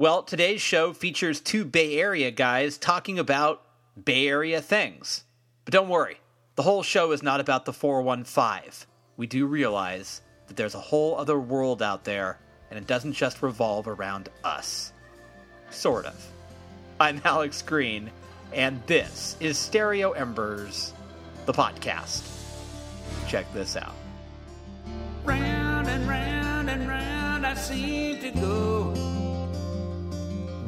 [0.00, 3.60] Well, today's show features two Bay Area guys talking about
[4.02, 5.24] Bay Area things.
[5.66, 6.16] But don't worry,
[6.54, 8.86] the whole show is not about the 415.
[9.18, 12.38] We do realize that there's a whole other world out there,
[12.70, 14.94] and it doesn't just revolve around us.
[15.68, 16.26] Sort of.
[16.98, 18.10] I'm Alex Green,
[18.54, 20.94] and this is Stereo Embers,
[21.44, 22.26] the podcast.
[23.28, 23.96] Check this out.
[25.24, 29.19] Round and round and round I seem to go.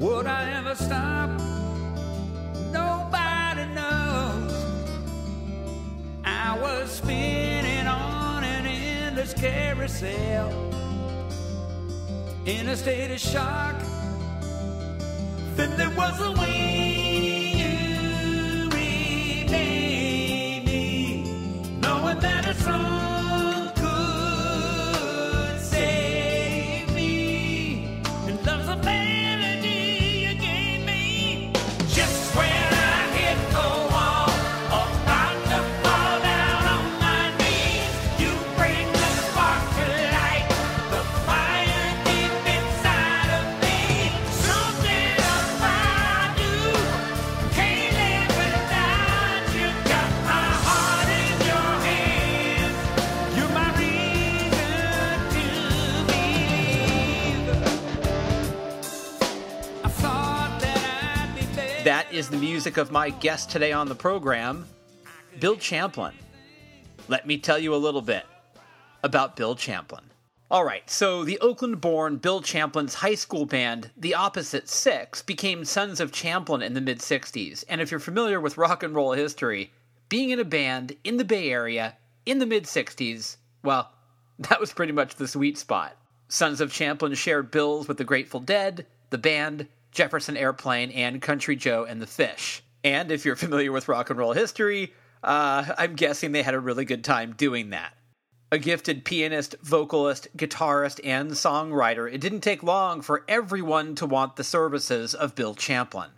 [0.02, 1.30] Would I ever stop?
[2.72, 4.52] Nobody knows.
[6.24, 10.50] I was spinning on an endless carousel
[12.46, 13.76] in a state of shock.
[15.54, 17.01] Then there was a way
[62.22, 64.64] is the music of my guest today on the program,
[65.40, 66.14] Bill Champlin.
[67.08, 68.24] Let me tell you a little bit
[69.02, 70.04] about Bill Champlin.
[70.48, 75.64] All right, so the Oakland born Bill Champlin's high school band, The Opposite Six, became
[75.64, 77.64] Sons of Champlin in the mid 60s.
[77.68, 79.72] And if you're familiar with rock and roll history,
[80.08, 83.90] being in a band in the Bay Area in the mid 60s, well,
[84.38, 85.96] that was pretty much the sweet spot.
[86.28, 91.54] Sons of Champlin shared bills with the Grateful Dead, the band, Jefferson Airplane, and Country
[91.54, 92.62] Joe and the Fish.
[92.82, 96.60] And if you're familiar with rock and roll history, uh, I'm guessing they had a
[96.60, 97.94] really good time doing that.
[98.50, 104.36] A gifted pianist, vocalist, guitarist, and songwriter, it didn't take long for everyone to want
[104.36, 106.10] the services of Bill Champlin.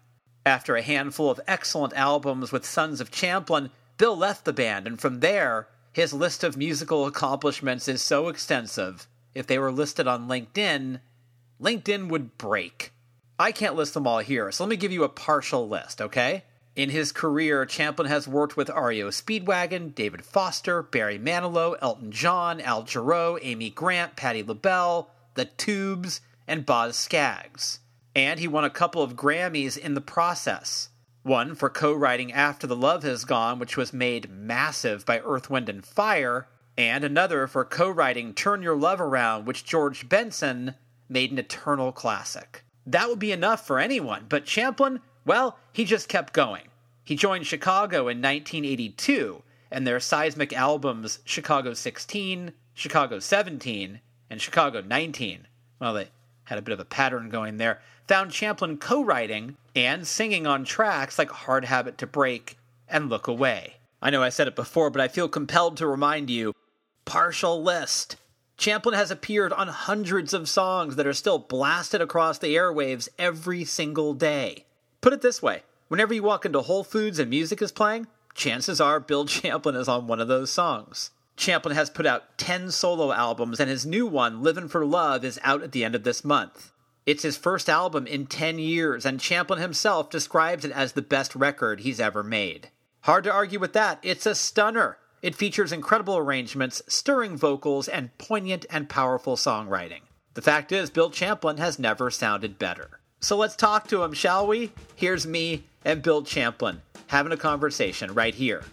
[0.47, 5.01] After a handful of excellent albums with Sons of Champlin, Bill left the band, and
[5.01, 10.29] from there, his list of musical accomplishments is so extensive, if they were listed on
[10.29, 11.01] LinkedIn,
[11.61, 12.93] LinkedIn would break.
[13.39, 16.45] I can't list them all here, so let me give you a partial list, okay?
[16.77, 22.61] In his career, Champlin has worked with REO Speedwagon, David Foster, Barry Manilow, Elton John,
[22.61, 27.81] Al Jarreau, Amy Grant, Patti LaBelle, The Tubes, and Boz Scaggs.
[28.15, 30.91] And he won a couple of Grammys in the process.
[31.23, 35.49] One for co writing After the Love Has Gone, which was made massive by Earth,
[35.49, 40.75] Wind, and Fire, and another for co writing Turn Your Love Around, which George Benson
[41.09, 42.64] made an eternal classic.
[42.87, 46.69] That would be enough for anyone, but Champlin, well, he just kept going.
[47.05, 54.01] He joined Chicago in 1982, and their seismic albums Chicago 16, Chicago 17,
[54.31, 55.47] and Chicago 19,
[55.79, 56.09] well, they
[56.45, 60.65] had a bit of a pattern going there, found Champlin co writing and singing on
[60.65, 62.59] tracks like Hard Habit to Break
[62.89, 63.77] and Look Away.
[64.03, 66.53] I know I said it before, but I feel compelled to remind you
[67.05, 68.17] partial list.
[68.57, 73.65] Champlin has appeared on hundreds of songs that are still blasted across the airwaves every
[73.65, 74.67] single day.
[75.01, 78.81] Put it this way whenever you walk into Whole Foods and music is playing, chances
[78.81, 81.11] are Bill Champlin is on one of those songs.
[81.37, 85.41] Champlin has put out 10 solo albums, and his new one, Livin' for Love, is
[85.43, 86.71] out at the end of this month.
[87.07, 91.35] It's his first album in 10 years, and Champlin himself describes it as the best
[91.35, 92.71] record he's ever made.
[93.03, 94.97] Hard to argue with that, it's a stunner.
[95.25, 100.03] It features incredible arrangements, stirring vocals, and poignant and powerful songwriting.
[100.35, 103.01] The fact is, Bill Champlin has never sounded better.
[103.21, 104.71] So let's talk to him, shall we?
[104.97, 108.65] Here's me and Bill Champlin having a conversation right here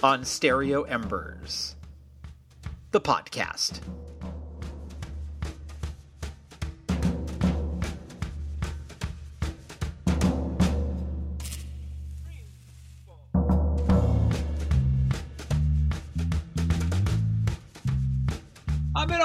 [0.00, 1.74] on Stereo Embers,
[2.92, 3.80] the podcast.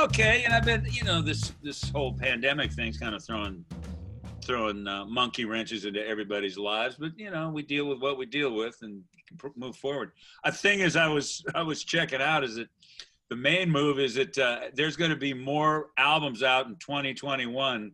[0.09, 3.63] Okay, and I've been, you know, this this whole pandemic thing's kind of throwing
[4.43, 6.95] throwing uh, monkey wrenches into everybody's lives.
[6.99, 9.03] But you know, we deal with what we deal with and
[9.55, 10.11] move forward.
[10.43, 12.67] A thing is, I was I was checking out is that
[13.29, 17.91] the main move is that uh, there's going to be more albums out in 2021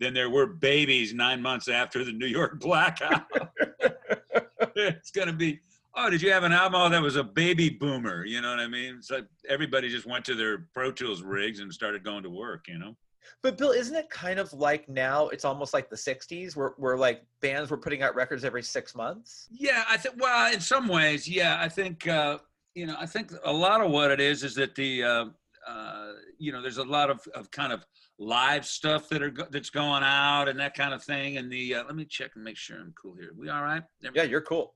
[0.00, 3.26] than there were babies nine months after the New York blackout.
[4.76, 5.60] it's going to be
[5.94, 6.80] oh, did you have an album?
[6.80, 8.24] Oh, that was a baby boomer.
[8.24, 8.96] You know what I mean?
[8.98, 12.66] It's like everybody just went to their Pro Tools rigs and started going to work,
[12.68, 12.96] you know?
[13.42, 15.28] But Bill, isn't it kind of like now?
[15.28, 18.94] It's almost like the '60s, where where like bands were putting out records every six
[18.94, 19.48] months.
[19.50, 20.16] Yeah, I think.
[20.18, 22.06] Well, in some ways, yeah, I think.
[22.06, 22.38] Uh,
[22.74, 25.04] you know, I think a lot of what it is is that the.
[25.04, 25.24] Uh,
[25.66, 27.86] uh, you know, there's a lot of, of kind of
[28.18, 31.36] live stuff that are go- that's going out and that kind of thing.
[31.36, 33.32] And the uh, let me check and make sure I'm cool here.
[33.36, 33.82] We all right?
[34.12, 34.74] Yeah, you're cool.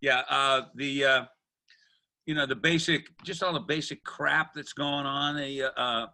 [0.00, 1.24] Yeah, uh, the uh,
[2.26, 5.36] you know the basic, just all the basic crap that's going on.
[5.36, 6.06] The uh,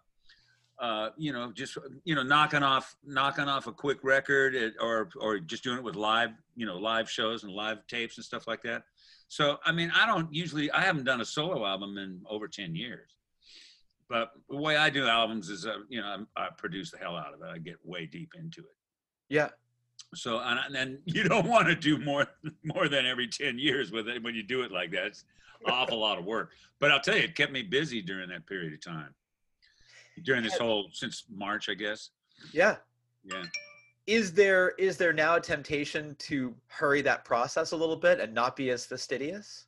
[0.79, 5.39] uh, you know, just you know, knocking off knocking off a quick record, or or
[5.39, 8.61] just doing it with live, you know, live shows and live tapes and stuff like
[8.63, 8.83] that.
[9.27, 12.75] So I mean, I don't usually, I haven't done a solo album in over ten
[12.75, 13.09] years.
[14.09, 17.15] But the way I do albums is, uh, you know, I, I produce the hell
[17.15, 17.47] out of it.
[17.51, 18.75] I get way deep into it.
[19.29, 19.49] Yeah,
[20.15, 22.27] So and, then you don't want to do more
[22.63, 25.07] more than every ten years with it when you do it like that.
[25.07, 25.25] It's
[25.65, 26.51] an awful lot of work.
[26.79, 29.13] But I'll tell you, it kept me busy during that period of time.
[30.23, 32.11] During this whole since March, I guess.
[32.51, 32.77] yeah.
[33.23, 33.43] Yeah.
[34.05, 38.33] Is there is there now a temptation to hurry that process a little bit and
[38.33, 39.67] not be as fastidious?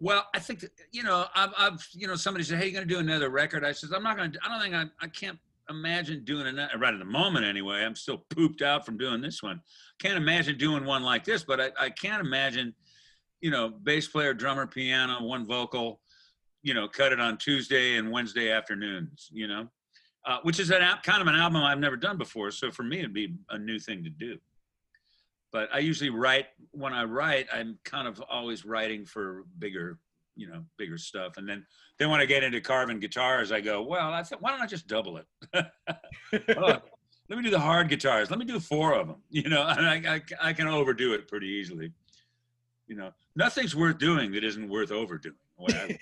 [0.00, 2.94] Well, I think you know, I've, I've you know, somebody said, "Hey, you're going to
[2.94, 4.38] do another record?" I says, "I'm not going to.
[4.44, 5.38] I don't think I, I can't
[5.70, 7.44] imagine doing another right at the moment.
[7.44, 9.60] Anyway, I'm still pooped out from doing this one.
[9.98, 12.74] Can't imagine doing one like this, but I, I can't imagine,
[13.40, 16.00] you know, bass player, drummer, piano, one vocal,
[16.62, 19.28] you know, cut it on Tuesday and Wednesday afternoons.
[19.32, 19.68] You know,
[20.26, 22.50] uh, which is an kind of an album I've never done before.
[22.50, 24.38] So for me, it'd be a new thing to do.
[25.52, 29.98] But I usually write when I write, I'm kind of always writing for bigger,
[30.36, 31.38] you know, bigger stuff.
[31.38, 31.66] And then
[32.00, 34.66] then when I get into carving guitars, I go, well, I said, why don't I
[34.66, 35.26] just double it?
[36.56, 36.78] Oh,
[37.28, 38.30] let me do the hard guitars.
[38.30, 39.16] Let me do four of them.
[39.30, 41.92] You know, and I, I I can overdo it pretty easily.
[42.86, 45.36] You know, nothing's worth doing that isn't worth overdoing.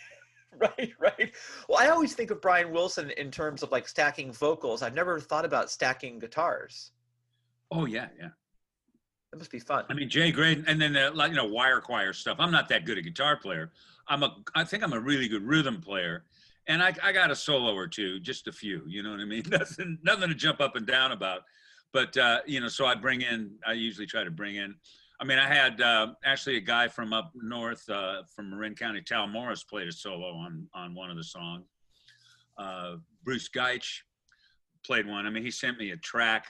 [0.60, 1.32] Right, right.
[1.68, 4.82] Well, I always think of Brian Wilson in terms of like stacking vocals.
[4.82, 6.90] I've never thought about stacking guitars.
[7.70, 8.30] oh yeah, yeah.
[9.30, 9.84] That must be fun.
[9.88, 12.38] I mean, Jay Graydon, and then the, like you know wire choir stuff.
[12.40, 13.70] I'm not that good a guitar player.
[14.08, 16.24] I'm a, I think I'm a really good rhythm player,
[16.66, 18.82] and I, I got a solo or two, just a few.
[18.86, 19.44] You know what I mean?
[19.50, 21.42] Nothing, nothing to jump up and down about.
[21.92, 23.52] But uh, you know, so I bring in.
[23.66, 24.74] I usually try to bring in.
[25.20, 29.00] I mean, I had uh, actually a guy from up north, uh, from Marin County,
[29.00, 31.64] Tal Morris, played a solo on on one of the songs.
[32.56, 34.00] Uh, Bruce Gaitsch
[34.84, 35.26] played one.
[35.26, 36.46] I mean, he sent me a track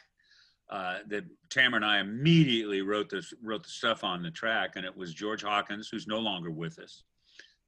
[0.71, 4.85] uh, that Tamara and I immediately wrote this wrote the stuff on the track, and
[4.85, 7.05] it was George Hawkins, who's no longer with us.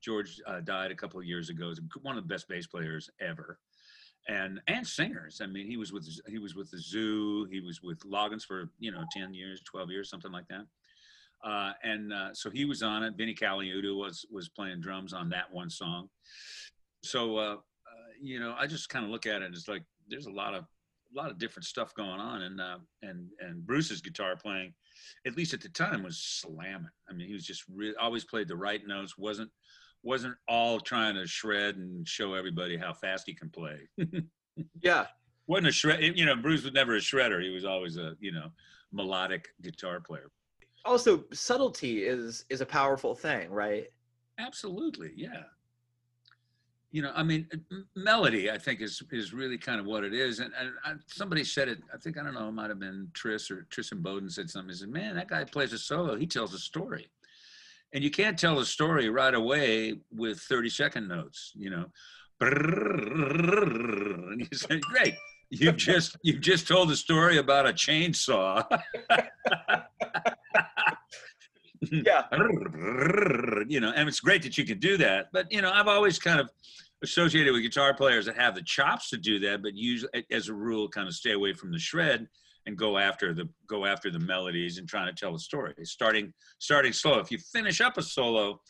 [0.03, 1.69] George uh, died a couple of years ago.
[1.69, 3.59] He's one of the best bass players ever,
[4.29, 5.41] and and singers.
[5.43, 7.47] I mean, he was with he was with the Zoo.
[7.51, 10.67] He was with Loggins for you know ten years, twelve years, something like that.
[11.43, 13.15] Uh, and uh, so he was on it.
[13.17, 16.09] Vinnie Colaiuta was was playing drums on that one song.
[17.03, 17.57] So uh, uh,
[18.21, 20.65] you know, I just kind of look at it as like there's a lot of
[21.13, 24.75] a lot of different stuff going on, and uh, and and Bruce's guitar playing,
[25.27, 26.91] at least at the time, was slamming.
[27.09, 29.17] I mean, he was just re- always played the right notes.
[29.17, 29.51] wasn't
[30.03, 33.79] wasn't all trying to shred and show everybody how fast he can play.
[34.83, 35.07] yeah,
[35.47, 36.03] wasn't a shred.
[36.17, 37.43] You know, Bruce was never a shredder.
[37.43, 38.49] He was always a you know
[38.93, 40.31] melodic guitar player.
[40.85, 43.87] also subtlety is is a powerful thing right
[44.41, 45.43] Absolutely, yeah.
[46.93, 47.47] You know, I mean,
[47.95, 48.51] melody.
[48.51, 50.41] I think is is really kind of what it is.
[50.41, 51.79] And, and I, somebody said it.
[51.95, 52.49] I think I don't know.
[52.49, 54.71] It might have been Tris or Tris Imboden said something.
[54.71, 56.17] He said, "Man, that guy plays a solo.
[56.17, 57.09] He tells a story,
[57.93, 61.53] and you can't tell a story right away with thirty second notes.
[61.57, 61.87] You know,
[62.41, 65.15] and you say, "Great,
[65.51, 68.65] you've just you've just told a story about a chainsaw."
[71.91, 72.25] yeah
[73.69, 75.29] you know, and it's great that you can do that.
[75.33, 76.51] But you know, I've always kind of
[77.03, 80.55] associated with guitar players that have the chops to do that, but use as a
[80.55, 82.29] rule, kind of stay away from the shred
[82.67, 85.75] and go after the go after the melodies and trying to tell a story.
[85.85, 87.19] Starting starting slow.
[87.19, 88.61] If you finish up a solo,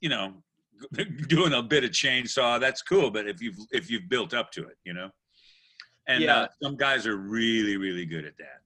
[0.00, 0.34] you know,
[1.28, 3.10] doing a bit of chainsaw, that's cool.
[3.10, 5.10] But if you've if you've built up to it, you know,
[6.06, 6.36] and Yeah.
[6.40, 8.60] uh, some guys are really really good at that.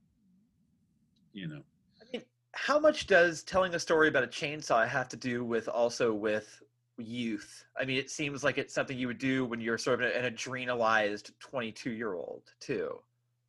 [1.33, 1.61] You know.
[2.01, 2.23] I mean,
[2.53, 6.61] how much does telling a story about a chainsaw have to do with also with
[6.97, 10.09] youth i mean it seems like it's something you would do when you're sort of
[10.09, 12.97] an adrenalized 22 year old too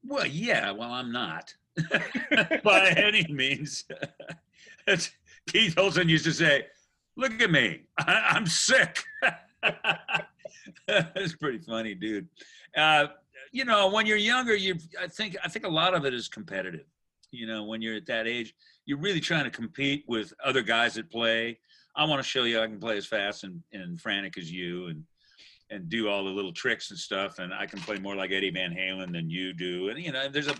[0.07, 0.71] Well, yeah.
[0.71, 1.55] Well, I'm not
[2.65, 3.85] by any means.
[5.49, 6.67] Keith Olsen used to say,
[7.17, 9.03] "Look at me, I, I'm sick."
[10.87, 12.29] That's pretty funny, dude.
[12.77, 13.09] Uh,
[13.53, 16.29] you know, when you're younger, you I think I think a lot of it is
[16.29, 16.87] competitive.
[17.31, 18.55] You know, when you're at that age,
[18.87, 21.59] you're really trying to compete with other guys that play.
[21.97, 24.87] I want to show you I can play as fast and, and frantic as you,
[24.89, 25.05] and
[25.71, 27.39] and do all the little tricks and stuff.
[27.39, 29.89] And I can play more like Eddie Van Halen than you do.
[29.89, 30.55] And you know, there's a,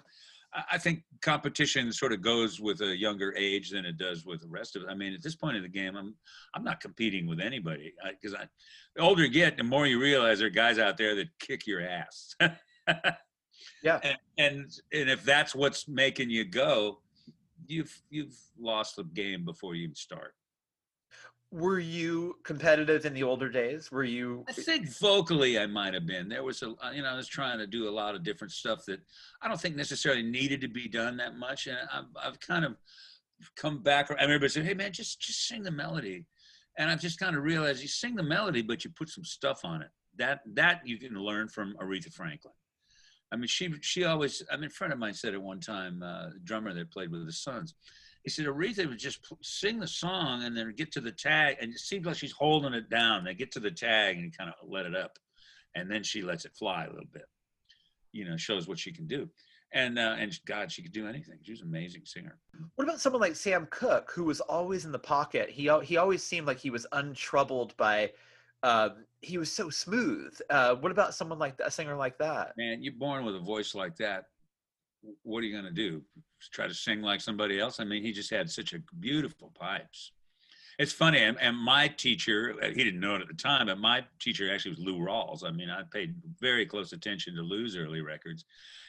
[0.71, 4.49] I think competition sort of goes with a younger age than it does with the
[4.49, 4.89] rest of it.
[4.89, 6.15] I mean, at this point in the game, I'm
[6.55, 8.47] I'm not competing with anybody because I,
[8.95, 11.67] the older you get, the more you realize there are guys out there that kick
[11.67, 12.35] your ass.
[13.83, 14.01] Yeah.
[14.03, 16.99] And, and and if that's what's making you go,
[17.67, 20.35] you've you've lost the game before you even start.
[21.53, 23.93] Were you competitive in the older days?
[23.93, 24.45] Were you?
[24.49, 26.29] I think vocally I might have been.
[26.29, 28.85] There was a, you know, I was trying to do a lot of different stuff
[28.87, 29.01] that
[29.41, 32.77] I don't think necessarily needed to be done that much, and I've, I've kind of
[33.55, 34.11] come back.
[34.11, 36.27] And everybody said, "Hey, man, just just sing the melody,"
[36.79, 39.65] and I've just kind of realized you sing the melody, but you put some stuff
[39.65, 39.91] on it.
[40.17, 42.55] That that you can learn from Aretha Franklin.
[43.33, 44.43] I mean, she she always.
[44.51, 47.25] I mean, a friend of mine said at one time, uh, drummer that played with
[47.25, 47.75] the Sons.
[48.27, 51.73] He said Aretha would just sing the song and then get to the tag, and
[51.73, 53.23] it seems like she's holding it down.
[53.23, 55.17] They get to the tag and kind of let it up,
[55.77, 57.27] and then she lets it fly a little bit.
[58.11, 59.31] You know, shows what she can do.
[59.73, 61.39] And uh, and God, she could do anything.
[61.43, 62.37] She was an amazing singer.
[62.75, 65.49] What about someone like Sam Cooke, who was always in the pocket?
[65.49, 68.11] He he always seemed like he was untroubled by.
[68.65, 68.89] Uh,
[69.21, 70.37] he was so smooth.
[70.51, 72.55] Uh, what about someone like that, a singer like that?
[72.57, 74.25] Man, you're born with a voice like that.
[75.23, 76.03] What are you going to do?
[76.53, 77.81] Try to sing like somebody else?
[77.81, 80.13] I mean, he just had such a beautiful pipes.
[80.79, 83.79] It's funny, and, and my teacher, uh, he didn't know it at the time, but
[83.79, 85.43] my teacher actually was Lou Rawls.
[85.43, 88.45] I mean, I paid very close attention to Lou's early records,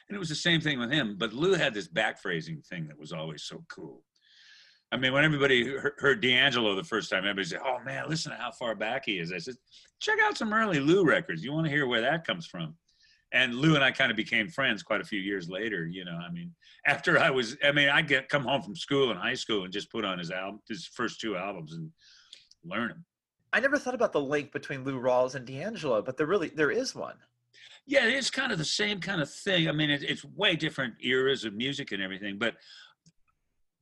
[0.10, 1.16] and it was the same thing with him.
[1.18, 4.04] But Lou had this back phrasing thing that was always so cool.
[4.92, 8.38] I mean, when everybody heard D'Angelo the first time, everybody said, "Oh man, listen to
[8.38, 9.56] how far back he is." I said,
[10.02, 11.44] "Check out some early Lou records.
[11.44, 12.76] You want to hear where that comes from."
[13.34, 15.86] And Lou and I kind of became friends quite a few years later.
[15.86, 16.54] You know, I mean,
[16.86, 19.74] after I was, I mean, I get come home from school in high school and
[19.74, 21.92] just put on his album, his first two albums, and
[22.64, 23.06] learn them.
[23.54, 26.72] I never thought about the link between Lou Rawls and D'Angelo, but there really there
[26.72, 27.16] is one.
[27.86, 29.70] Yeah, it's kind of the same kind of thing.
[29.70, 32.56] I mean, it, it's way different eras of music and everything, but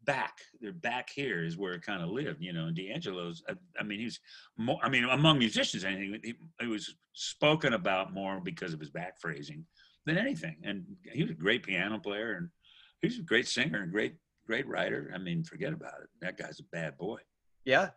[0.05, 2.67] back, they're back here is where it kind of lived, you know.
[2.67, 4.19] And D'Angelo's, I, I mean, he's
[4.57, 8.89] more, I mean, among musicians, anything, he, he was spoken about more because of his
[8.89, 9.65] back phrasing
[10.05, 10.57] than anything.
[10.63, 12.49] And he was a great piano player and
[13.01, 15.11] he was a great singer and great, great writer.
[15.13, 16.09] I mean, forget about it.
[16.21, 17.19] That guy's a bad boy.
[17.65, 17.89] Yeah.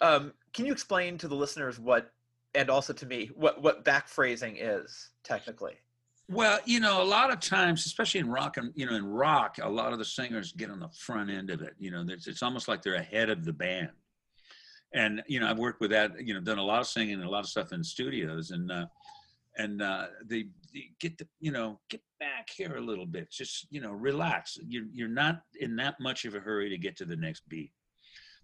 [0.00, 2.12] Um, can you explain to the listeners what,
[2.54, 5.74] and also to me, what what back phrasing is technically?
[6.28, 9.58] Well, you know, a lot of times, especially in rock and you know, in rock,
[9.62, 11.74] a lot of the singers get on the front end of it.
[11.78, 13.90] You know, it's, almost like they're ahead of the band.
[14.94, 16.12] And you know, I've worked with that.
[16.24, 18.72] You know, done a lot of singing and a lot of stuff in studios, and
[18.72, 18.86] uh,
[19.58, 23.30] and uh, they, they get the you know get back here a little bit.
[23.30, 24.56] Just you know, relax.
[24.66, 27.72] You're you're not in that much of a hurry to get to the next beat.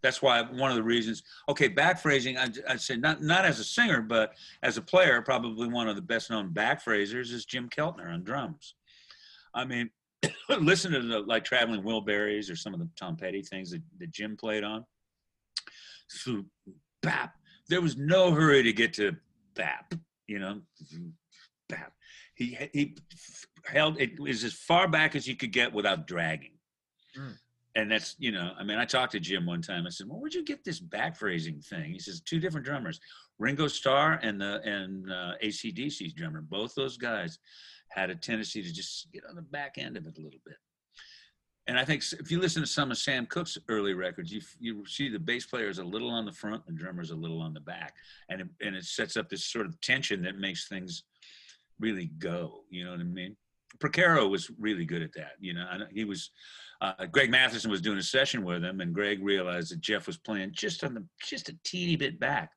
[0.03, 1.23] That's why one of the reasons.
[1.49, 2.37] Okay, back phrasing.
[2.37, 6.03] I'd, say not not as a singer, but as a player, probably one of the
[6.03, 8.75] best known back phrasers is Jim Keltner on drums.
[9.55, 9.91] I mean,
[10.49, 14.11] listen to the like traveling Wilburys or some of the Tom Petty things that, that
[14.11, 14.85] Jim played on.
[16.09, 16.45] So,
[17.03, 17.35] bap.
[17.69, 19.17] There was no hurry to get to
[19.55, 19.95] bap.
[20.27, 20.61] You know,
[21.69, 21.93] bap.
[22.35, 22.97] He he
[23.67, 26.53] held it was as far back as you could get without dragging.
[27.19, 27.37] Mm.
[27.77, 29.87] And that's you know, I mean, I talked to Jim one time.
[29.87, 32.99] I said, "Well, where'd you get this back phrasing thing?" He says, two different drummers,
[33.39, 36.41] Ringo Starr and the and uh, ACDC's drummer.
[36.41, 37.39] Both those guys
[37.91, 40.57] had a tendency to just get on the back end of it a little bit.
[41.67, 44.85] And I think if you listen to some of Sam Cooke's early records, you you
[44.87, 47.55] see the bass player is a little on the front, the drummer's a little on
[47.55, 47.95] the back,
[48.29, 51.05] and it, and it sets up this sort of tension that makes things
[51.79, 52.65] really go.
[52.71, 53.37] You know what I mean?
[53.79, 55.33] Porcaro was really good at that.
[55.41, 56.31] You know, know he was.
[56.83, 60.17] Uh, Greg Mathieson was doing a session with him, and Greg realized that Jeff was
[60.17, 62.51] playing just on the just a teeny bit back.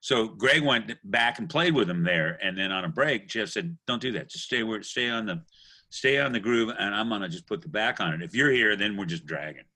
[0.00, 3.48] So Greg went back and played with him there, and then on a break, Jeff
[3.48, 4.30] said, "Don't do that.
[4.30, 5.42] Just stay where stay on the
[5.90, 8.22] stay on the groove, and I'm gonna just put the back on it.
[8.22, 9.66] If you're here, then we're just dragging."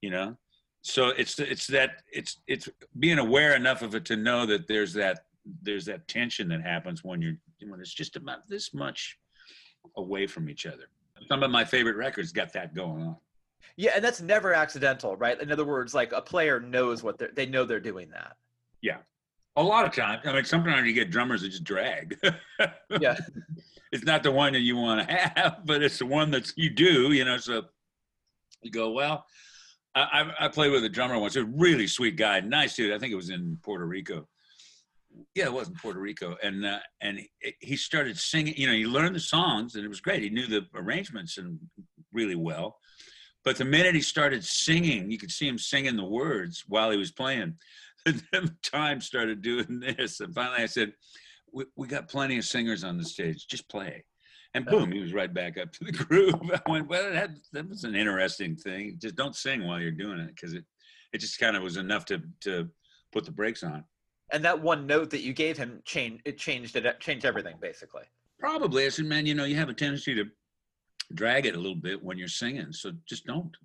[0.00, 0.38] You know.
[0.82, 4.94] So it's it's that it's it's being aware enough of it to know that there's
[4.94, 5.24] that
[5.62, 7.36] there's that tension that happens when you're
[7.68, 9.18] when it's just about this much
[9.96, 10.88] away from each other.
[11.28, 13.16] Some of my favorite records got that going on.
[13.76, 15.40] Yeah, and that's never accidental, right?
[15.40, 18.36] In other words, like a player knows what they're they know they're doing that.
[18.80, 18.98] Yeah.
[19.56, 22.18] A lot of times, I mean, sometimes you get drummers that just drag.
[23.00, 23.16] Yeah.
[23.92, 26.70] it's not the one that you want to have, but it's the one that you
[26.70, 27.38] do, you know.
[27.38, 27.64] So
[28.62, 29.24] you go, well,
[29.94, 30.00] I,
[30.40, 32.94] I, I played with a drummer once, a really sweet guy, nice dude.
[32.94, 34.28] I think it was in Puerto Rico.
[35.34, 37.20] Yeah, it was in Puerto Rico, and uh, and
[37.60, 38.54] he, started singing.
[38.56, 40.22] You know, he learned the songs, and it was great.
[40.22, 41.58] He knew the arrangements and
[42.12, 42.78] really well.
[43.44, 46.96] But the minute he started singing, you could see him singing the words while he
[46.96, 47.54] was playing.
[48.08, 50.92] And then time started doing this, and finally I said,
[51.52, 53.48] we, we got plenty of singers on the stage.
[53.48, 54.04] Just play.
[54.54, 56.34] And boom, he was right back up to the groove.
[56.54, 58.96] I went, well, that, that was an interesting thing.
[59.02, 60.64] Just don't sing while you're doing it because it,
[61.12, 62.68] it just kind of was enough to, to
[63.12, 63.84] put the brakes on.
[64.32, 68.02] And that one note that you gave him changed it changed it changed everything basically.
[68.38, 68.84] Probably.
[68.84, 70.24] I said, man, you know, you have a tendency to
[71.14, 72.72] drag it a little bit when you're singing.
[72.72, 73.56] So just don't.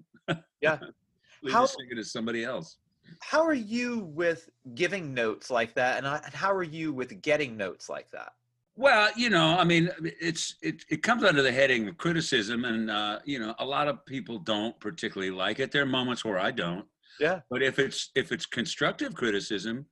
[0.62, 0.78] Yeah.
[1.44, 2.78] Leave How- the singing to somebody else.
[3.20, 7.22] How are you with giving notes like that, and, I- and how are you with
[7.22, 8.32] getting notes like that?
[8.78, 12.90] Well, you know, I mean, it's it, it comes under the heading of criticism, and
[12.90, 15.72] uh, you know, a lot of people don't particularly like it.
[15.72, 16.86] There are moments where I don't,
[17.20, 17.42] Yeah.
[17.50, 19.88] but if it's if it's constructive criticism,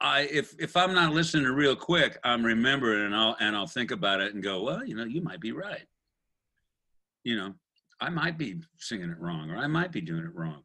[0.00, 3.90] I, if if I'm not listening real quick, I'm remembering and I'll and I'll think
[3.90, 5.86] about it and go, well, you know, you might be right.
[7.24, 7.54] You know,
[8.00, 10.62] I might be singing it wrong, or I might be doing it wrong.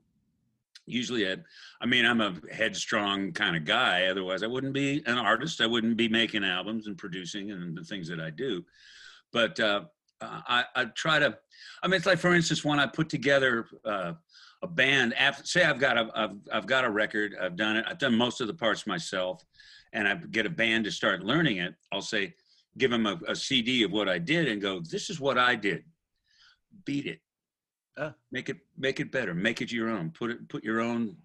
[0.85, 1.37] Usually, I,
[1.81, 4.07] I mean, I'm a headstrong kind of guy.
[4.07, 5.61] Otherwise, I wouldn't be an artist.
[5.61, 8.65] I wouldn't be making albums and producing and the things that I do.
[9.31, 9.85] But uh,
[10.23, 11.37] I, I try to.
[11.81, 14.13] I mean, it's like, for instance, when I put together uh,
[14.63, 15.13] a band.
[15.15, 17.35] After, say, I've got a, I've, I've got a record.
[17.39, 17.85] I've done it.
[17.87, 19.45] I've done most of the parts myself,
[19.91, 21.75] and I get a band to start learning it.
[21.91, 22.33] I'll say,
[22.77, 25.55] give them a, a CD of what I did, and go, "This is what I
[25.55, 25.83] did.
[26.85, 27.19] Beat it."
[27.97, 28.15] Ah.
[28.31, 29.35] Make it make it better.
[29.35, 30.09] Make it your own.
[30.11, 31.15] Put it put your own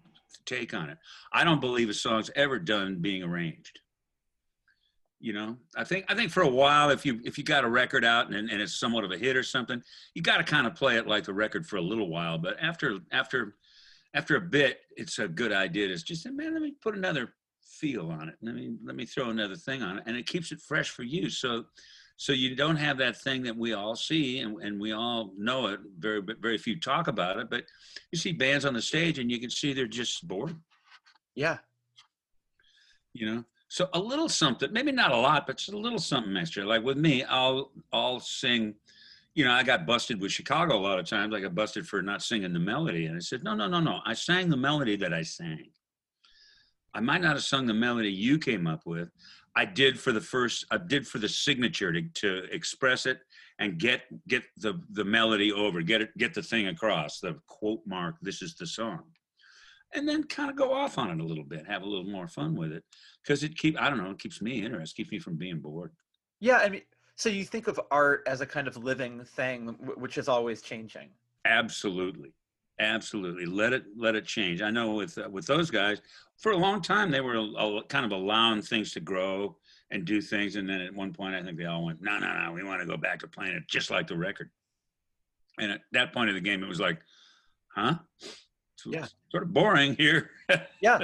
[0.45, 0.97] take on it.
[1.33, 3.79] I don't believe a song's ever done being arranged.
[5.21, 7.69] You know, I think I think for a while, if you if you got a
[7.69, 9.83] record out and, and it's somewhat of a hit or something,
[10.13, 12.37] you got to kind of play it like the record for a little while.
[12.37, 13.55] But after after
[14.13, 17.33] after a bit, it's a good idea to just say, man, let me put another
[17.61, 18.35] feel on it.
[18.41, 21.03] Let me let me throw another thing on it, and it keeps it fresh for
[21.03, 21.29] you.
[21.29, 21.65] So
[22.15, 25.67] so you don't have that thing that we all see and, and we all know
[25.67, 25.79] it.
[25.97, 27.65] Very very few talk about it, but
[28.11, 30.55] you see bands on the stage and you can see they're just bored.
[31.35, 31.57] Yeah.
[33.13, 36.35] you know so a little something maybe not a lot but just a little something
[36.35, 36.65] extra.
[36.65, 38.73] Like with me i'll i'll sing
[39.35, 41.33] you know i got busted with chicago a lot of times.
[41.33, 43.05] I got busted for not singing the melody.
[43.05, 43.99] And i said no no no no.
[44.05, 45.69] I sang the melody that i sang.
[46.93, 49.09] I might not have sung the melody you came up with.
[49.55, 53.19] I did for the first i did for the signature to, to express it
[53.59, 57.81] and get get the the melody over get it get the thing across the quote
[57.85, 59.03] mark this is the song.
[59.91, 62.27] And then kind of go off on it a little bit have a little more
[62.27, 62.83] fun with it
[63.29, 65.91] because it keep I don't know, it keeps me interested, keeps me from being bored.
[66.39, 66.57] Yeah.
[66.57, 66.81] I mean,
[67.15, 71.09] so you think of art as a kind of living thing, which is always changing.
[71.45, 72.33] Absolutely,
[72.79, 73.45] absolutely.
[73.45, 74.63] Let it let it change.
[74.63, 76.01] I know with uh, with those guys
[76.37, 79.55] for a long time they were a, a- kind of allowing things to grow
[79.91, 82.33] and do things, and then at one point I think they all went, no, no,
[82.33, 84.49] no, we want to go back to playing it just like the record.
[85.59, 86.99] And at that point of the game, it was like,
[87.75, 87.95] huh?
[88.85, 89.05] Yeah.
[89.31, 90.31] Sort of boring here.
[90.81, 90.99] Yeah.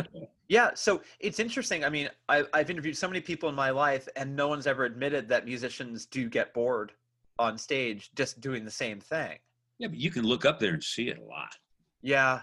[0.47, 0.71] Yeah.
[0.75, 1.83] So it's interesting.
[1.83, 4.85] I mean, I, I've interviewed so many people in my life, and no one's ever
[4.85, 6.93] admitted that musicians do get bored
[7.38, 9.38] on stage just doing the same thing.
[9.77, 11.53] yeah, but you can look up there and see it a lot.
[12.01, 12.41] Yeah.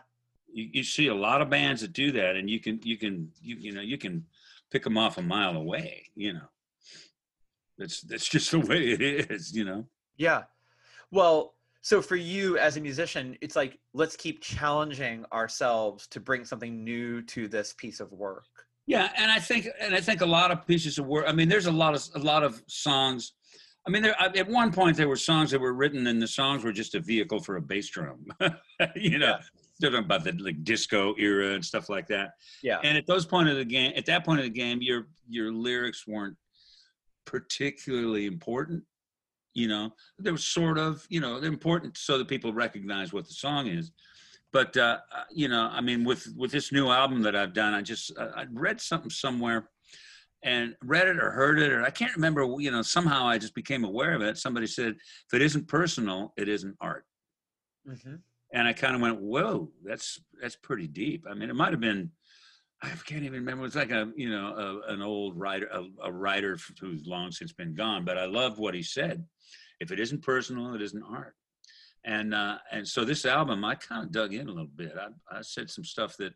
[0.53, 3.31] you, you see a lot of bands that do that and you can you can
[3.41, 4.25] you, you know you can
[4.71, 6.47] pick them off a mile away you know
[7.79, 10.43] that's that's just the way it is you know Yeah.
[11.11, 16.45] Well, so for you as a musician, it's like let's keep challenging ourselves to bring
[16.45, 18.47] something new to this piece of work.
[18.87, 21.49] yeah and i think and i think a lot of pieces of work i mean
[21.49, 23.35] there's a lot of a lot of songs.
[23.87, 26.63] I mean there at one point there were songs that were written and the songs
[26.65, 28.25] were just a vehicle for a bass drum
[28.97, 29.37] you know?
[29.79, 32.29] They're talking about the like disco era and stuff like that.
[32.63, 32.79] Yeah.
[32.85, 35.53] and at those point of the game at that point of the game your your
[35.53, 36.37] lyrics weren't
[37.25, 38.83] particularly important
[39.55, 43.27] you know they were sort of you know they're important so that people recognize what
[43.27, 43.93] the song is.
[44.53, 47.73] But uh uh, you know i mean with with this new album that i've done
[47.73, 49.71] i just i I read something somewhere
[50.43, 53.55] and read it or heard it or i can't remember you know somehow i just
[53.55, 54.37] became aware of it.
[54.37, 57.05] Somebody said if it isn't personal it isn't art.
[57.87, 58.17] Hmm
[58.53, 61.81] and I kind of went, "Whoa, that's that's pretty deep." I mean, it might have
[61.81, 62.11] been,
[62.83, 63.65] I can't even remember.
[63.65, 67.53] It's like a you know a, an old writer, a, a writer who's long since
[67.53, 68.05] been gone.
[68.05, 69.25] But I love what he said.
[69.81, 71.35] If it isn't personal, it isn't art.
[72.05, 74.95] And uh, and so this album, I kind of dug in a little bit.
[74.99, 76.33] I, I said some stuff that,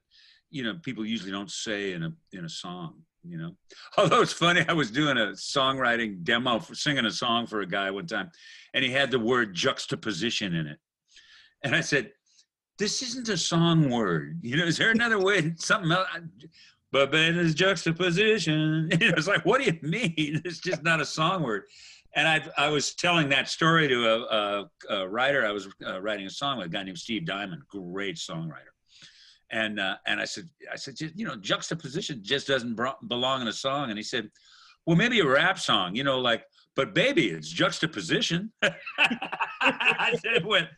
[0.50, 3.02] you know, people usually don't say in a in a song.
[3.24, 3.56] You know,
[3.98, 7.66] although it's funny, I was doing a songwriting demo for singing a song for a
[7.66, 8.30] guy one time,
[8.72, 10.78] and he had the word juxtaposition in it.
[11.64, 12.12] And I said,
[12.78, 14.38] this isn't a song word.
[14.42, 16.08] You know, is there another way, something else?
[16.92, 18.90] But then is juxtaposition.
[19.00, 20.40] You know, it's like, what do you mean?
[20.44, 21.64] It's just not a song word.
[22.14, 25.44] And I, I was telling that story to a, a, a writer.
[25.44, 28.72] I was uh, writing a song with a guy named Steve Diamond, great songwriter.
[29.50, 33.48] And uh, and I said, I said, just, you know, juxtaposition just doesn't belong in
[33.48, 33.90] a song.
[33.90, 34.30] And he said,
[34.86, 38.50] Well, maybe a rap song, you know, like, but baby, it's juxtaposition.
[39.60, 40.68] I said, when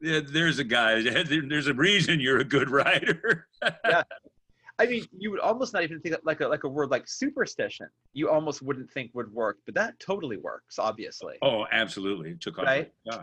[0.00, 3.46] there's a guy, there's a reason you're a good writer.
[3.84, 4.02] yeah.
[4.78, 7.06] I mean, you would almost not even think that like a like a word like
[7.06, 7.86] superstition.
[8.14, 11.34] You almost wouldn't think would work, but that totally works, obviously.
[11.42, 12.30] oh, absolutely.
[12.30, 12.64] It took off.
[12.64, 12.90] Right?
[13.04, 13.20] like.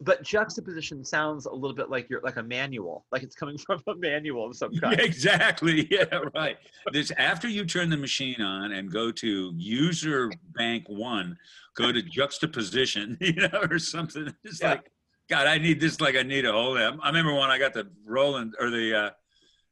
[0.00, 3.82] But juxtaposition sounds a little bit like you're like a manual, like it's coming from
[3.88, 5.00] a manual of some kind.
[5.00, 5.88] exactly.
[5.90, 6.56] Yeah, right.
[6.92, 11.36] This after you turn the machine on and go to user bank one,
[11.74, 14.32] go to juxtaposition, you know, or something.
[14.44, 14.72] It's Yeah.
[14.72, 14.92] like,
[15.28, 16.76] God, I need this like I need a whole.
[16.78, 19.10] I remember when I got the Roland or the uh,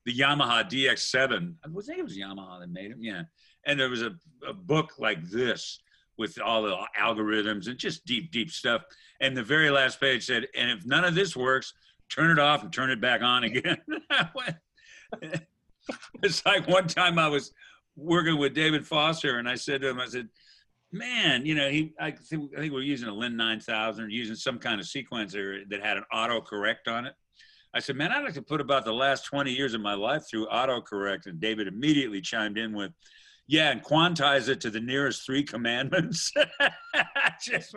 [0.05, 1.55] the Yamaha DX7.
[1.64, 3.03] I was- think it was Yamaha that made them.
[3.03, 3.23] Yeah,
[3.64, 4.14] and there was a,
[4.47, 5.81] a book like this
[6.19, 8.83] with all the algorithms and just deep, deep stuff.
[9.21, 11.73] And the very last page said, "And if none of this works,
[12.11, 13.79] turn it off and turn it back on again."
[16.23, 17.53] It's like one time I was
[17.95, 20.29] working with David Foster, and I said to him, I said,
[20.96, 24.37] "Man, you know, he I think I think we're using a Linn 9000 or using
[24.37, 27.14] some kind of sequencer that had an autocorrect on it."
[27.74, 30.22] I said, "Man, I'd like to put about the last 20 years of my life
[30.28, 32.92] through autocorrect." And David immediately chimed in with,
[33.46, 37.74] "Yeah, and quantize it to the nearest three commandments." I Just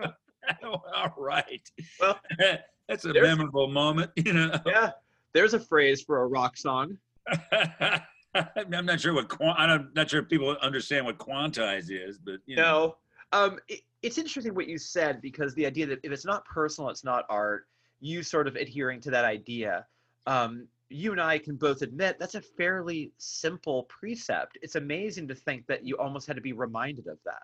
[0.64, 1.62] all right.
[2.00, 2.20] Well,
[2.88, 4.60] that's a memorable moment, you know.
[4.66, 4.92] Yeah.
[5.34, 6.98] There's a phrase for a rock song.
[7.32, 12.56] I'm not sure what I'm not sure if people understand what quantize is, but you
[12.56, 12.62] know.
[12.62, 12.96] No.
[13.32, 16.90] Um, it, it's interesting what you said because the idea that if it's not personal,
[16.90, 17.68] it's not art.
[18.00, 19.86] You sort of adhering to that idea.
[20.26, 24.58] Um, you and I can both admit that's a fairly simple precept.
[24.62, 27.44] It's amazing to think that you almost had to be reminded of that.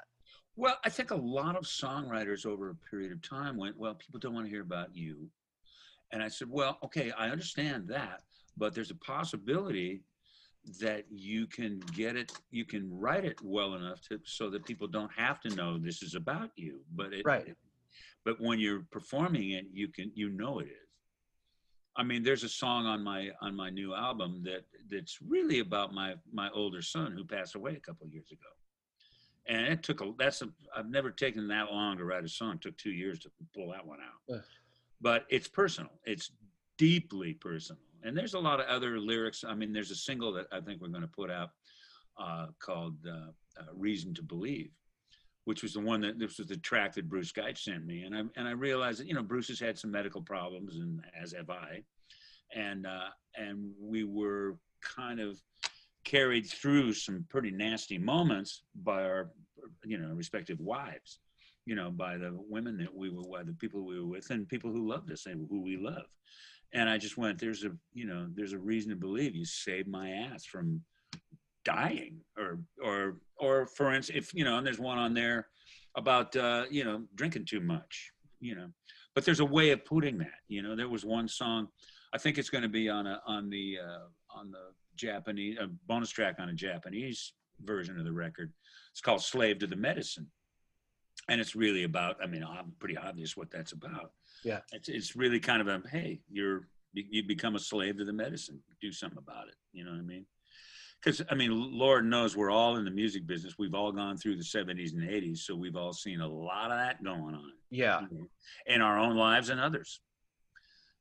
[0.56, 4.20] Well, I think a lot of songwriters over a period of time went, well, people
[4.20, 5.30] don't want to hear about you.
[6.12, 8.22] And I said, well, okay, I understand that,
[8.56, 10.02] but there's a possibility
[10.80, 14.88] that you can get it, you can write it well enough to so that people
[14.88, 16.82] don't have to know this is about you.
[16.96, 17.56] But it, Right.
[18.24, 20.72] but when you're performing it, you can you know it is.
[21.98, 25.94] I mean, there's a song on my on my new album that that's really about
[25.94, 28.50] my my older son who passed away a couple of years ago
[29.48, 32.56] and it took a that's a i've never taken that long to write a song
[32.56, 34.20] it took two years to pull that one out
[35.02, 36.32] but it's personal it's
[36.78, 39.44] deeply personal and there's a lot of other lyrics.
[39.48, 41.50] I mean there's a single that i think we're going to put out
[42.18, 44.72] uh, called uh, uh, reason to believe
[45.44, 48.04] which was the one that this was the track that bruce Gaitsch sent me.
[48.04, 51.02] And i and i realized that you know bruce has had some medical problems and
[51.20, 51.84] as have i.
[52.56, 55.42] And uh and we were kind of
[56.04, 59.32] carried through some pretty nasty moments by our
[59.84, 61.20] you know respective wives
[61.66, 64.48] you know by the women that we were by the people we were with and
[64.48, 66.06] people who loved us and who we love
[66.74, 69.88] and i just went there's a you know there's a reason to believe you saved
[69.88, 70.82] my ass from
[71.64, 75.48] dying or or or for instance if you know and there's one on there
[75.96, 78.68] about uh you know drinking too much you know
[79.16, 81.68] but there's a way of putting that you know there was one song
[82.14, 85.68] i think it's going to be on a on the uh on the Japanese a
[85.88, 88.52] bonus track on a Japanese version of the record.
[88.92, 90.28] It's called "Slave to the Medicine,"
[91.30, 92.18] and it's really about.
[92.22, 94.12] I mean, I'm pretty obvious what that's about.
[94.44, 94.60] Yeah.
[94.72, 98.62] it's it's really kind of a hey, you're you become a slave to the medicine.
[98.82, 99.56] Do something about it.
[99.74, 100.26] You know what I mean?
[101.04, 103.56] Because I mean, Lord knows we're all in the music business.
[103.60, 106.78] We've all gone through the '70s and '80s, so we've all seen a lot of
[106.78, 108.02] that going on Yeah.
[108.10, 108.28] you know,
[108.68, 110.00] in our own lives and others.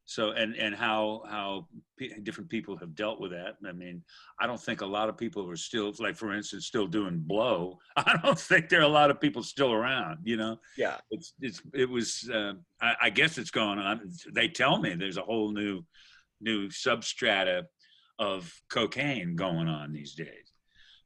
[0.06, 3.56] So and and how how p- different people have dealt with that.
[3.66, 4.02] I mean,
[4.38, 7.78] I don't think a lot of people are still like, for instance, still doing blow.
[7.96, 10.18] I don't think there are a lot of people still around.
[10.24, 10.98] You know, Yeah.
[11.10, 12.28] it's it's it was.
[12.32, 14.10] Uh, I, I guess it's going on.
[14.34, 15.82] They tell me there's a whole new
[16.40, 17.62] new substrata
[18.18, 20.52] of cocaine going on these days.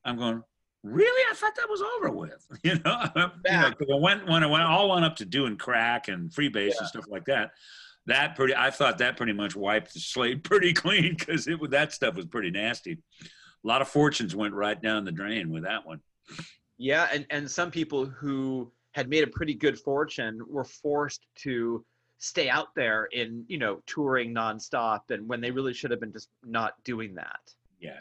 [0.04, 0.42] I'm going.
[0.84, 2.44] Really, I thought that was over with.
[2.64, 3.70] You know, you know, Yeah.
[3.70, 6.78] 'cause I went when I went all went up to doing crack and freebase Yeah.
[6.80, 7.50] and stuff like that.
[8.08, 11.92] That pretty, I thought that pretty much wiped the slate pretty clean because it that
[11.92, 12.98] stuff was pretty nasty.
[13.22, 16.00] A lot of fortunes went right down the drain with that one.
[16.78, 21.84] Yeah, and and some people who had made a pretty good fortune were forced to
[22.18, 26.12] stay out there in you know touring nonstop, and when they really should have been
[26.12, 27.40] just not doing that.
[27.78, 28.00] Yeah.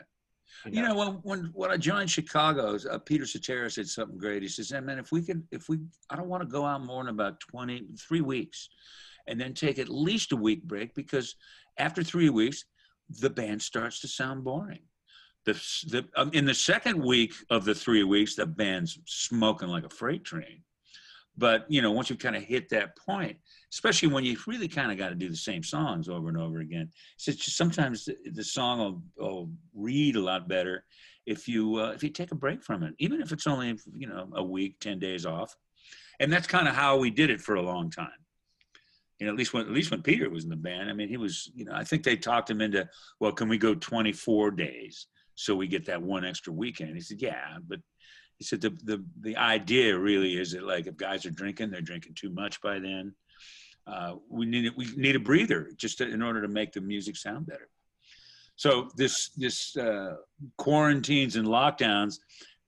[0.65, 4.41] You know, when when when I joined Chicago's, uh, Peter Cetera said something great.
[4.41, 6.83] He says, "Hey, man, if we could, if we, I don't want to go out
[6.85, 8.69] more than about 20, three weeks,
[9.27, 11.35] and then take at least a week break because
[11.77, 12.65] after three weeks,
[13.09, 14.81] the band starts to sound boring.
[15.45, 15.53] The
[15.87, 19.89] the um, in the second week of the three weeks, the band's smoking like a
[19.89, 20.63] freight train.
[21.37, 23.37] But you know, once you kind of hit that point,
[23.71, 26.59] especially when you really kind of got to do the same songs over and over
[26.59, 30.83] again, so just sometimes the, the song will, will read a lot better
[31.27, 34.07] if you uh, if you take a break from it, even if it's only you
[34.07, 35.55] know a week, ten days off,
[36.19, 38.09] and that's kind of how we did it for a long time.
[39.19, 41.09] You know, at least when at least when Peter was in the band, I mean,
[41.09, 42.87] he was you know I think they talked him into
[43.19, 46.95] well, can we go 24 days so we get that one extra weekend?
[46.95, 47.79] He said, yeah, but
[48.37, 51.81] he said the the the idea really is that like if guys are drinking, they're
[51.81, 53.13] drinking too much by then.
[53.87, 57.15] Uh, we need we need a breather just to, in order to make the music
[57.15, 57.69] sound better.
[58.55, 60.15] So this this uh,
[60.57, 62.19] quarantines and lockdowns,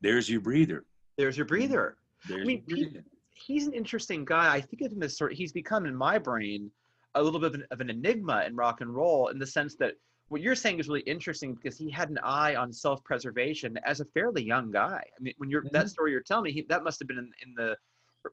[0.01, 0.85] there's your breather.
[1.17, 1.97] There's your breather.
[2.27, 3.05] There's mean, your breather.
[3.49, 4.53] He's an interesting guy.
[4.53, 5.33] I think of him as sort.
[5.33, 6.69] He's become in my brain
[7.15, 9.73] a little bit of an, of an enigma in rock and roll in the sense
[9.77, 9.93] that
[10.27, 14.05] what you're saying is really interesting because he had an eye on self-preservation as a
[14.13, 15.01] fairly young guy.
[15.03, 15.71] I mean, when you're Mhm.
[15.71, 17.75] that story you're telling me, he, that must have been in, in the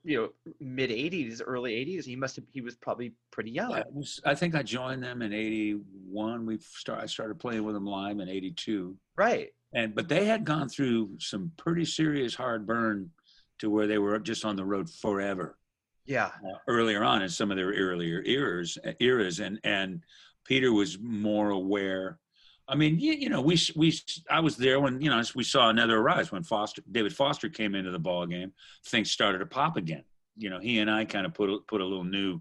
[0.04, 2.04] you know mid 80s, early 80s.
[2.04, 3.70] He must have he was probably pretty young.
[3.70, 6.44] Yeah, was- I think I joined them in '81.
[6.44, 7.00] We start.
[7.02, 9.54] I started playing with them live in '82, Right.
[9.72, 13.12] and but they had gone through some pretty serious hard burn
[13.58, 15.58] to where they were just on the road forever.
[16.04, 16.26] Yeah.
[16.26, 20.04] uh, earlier on in some of their earlier eras eras and and
[20.44, 22.20] Peter was more aware
[22.68, 23.92] I mean you, you know we we
[24.30, 27.74] I was there when you know we saw another rise when Foster David Foster came
[27.74, 28.52] into the ball game
[28.86, 30.04] things started to pop again
[30.36, 32.40] you know he and I kind of put a, put a little new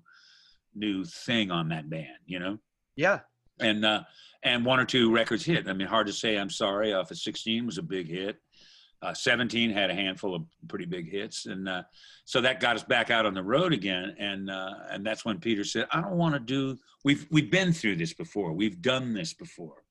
[0.76, 2.60] new thing on that band you know
[2.96, 3.22] Yeah.
[3.60, 4.04] and uh
[4.44, 7.18] and one or two records hit I mean hard to say I'm sorry off of
[7.18, 8.38] 16 was a big hit
[9.02, 11.84] uh, 17 had a handful of pretty big hits and uh,
[12.26, 15.40] so that got us back out on the road again and uh, and that's when
[15.40, 18.52] peter said i don't want to do we've we've been through this before.
[18.52, 19.84] We've done this before.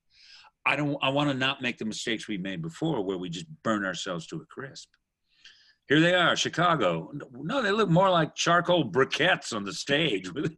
[0.67, 3.47] I don't i want to not make the mistakes we made before where we just
[3.63, 4.89] burn ourselves to a crisp
[5.87, 7.11] here they are chicago.
[7.31, 10.55] No they look more like charcoal briquettes on the stage with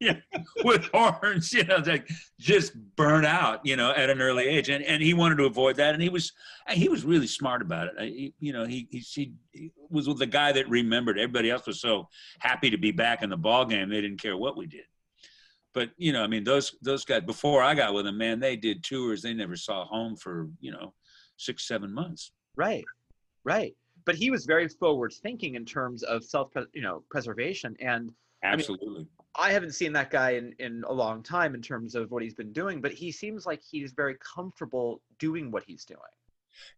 [0.63, 2.03] with horns you know they
[2.39, 4.69] just burn out you know at an early age.
[4.69, 5.93] And and he wanted to avoid that.
[5.93, 6.31] And he was
[6.69, 8.09] he was really smart about it.
[8.09, 11.17] He, you know he, he he was the guy that remembered.
[11.17, 12.07] Everybody else was so
[12.39, 14.85] happy to be back in the ball game they didn't care what we did.
[15.73, 18.55] But you know i mean those those guys before i got with them man they
[18.55, 19.21] did tours.
[19.21, 20.93] They never saw home for you know
[21.35, 22.31] six seven months.
[22.55, 22.85] Right.
[23.43, 23.75] Right.
[24.07, 29.07] But he was very forward thinking in terms of self you know preservation and absolutely
[29.35, 32.33] I haven't seen that guy in, in a long time in terms of what he's
[32.33, 35.99] been doing, but he seems like he's very comfortable doing what he's doing.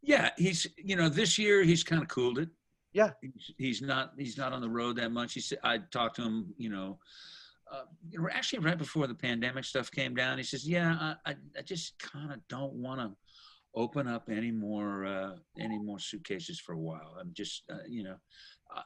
[0.01, 2.49] Yeah, he's you know this year he's kind of cooled it.
[2.91, 3.11] Yeah.
[3.21, 5.33] he's, he's not he's not on the road that much.
[5.33, 6.97] He said I talked to him, you know,
[7.71, 7.83] uh,
[8.31, 10.37] actually right before the pandemic stuff came down.
[10.37, 13.11] He says, "Yeah, I I, I just kind of don't want to
[13.75, 17.15] open up any more uh, any more suitcases for a while.
[17.19, 18.15] I'm just uh, you know."
[18.75, 18.81] Uh,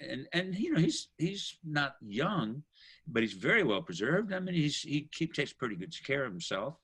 [0.00, 2.62] and and you know he's he's not young,
[3.06, 4.32] but he's very well preserved.
[4.32, 6.76] I mean he's he keep takes pretty good care of himself,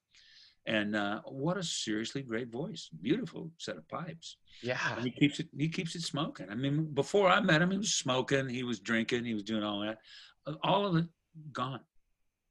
[0.67, 4.37] and uh, what a seriously great voice, beautiful set of pipes.
[4.63, 4.79] Yeah.
[4.97, 5.49] And he keeps it.
[5.57, 6.49] He keeps it smoking.
[6.51, 8.49] I mean, before I met him, he was smoking.
[8.49, 9.25] He was drinking.
[9.25, 9.99] He was doing all that.
[10.63, 11.07] All of it
[11.53, 11.81] gone.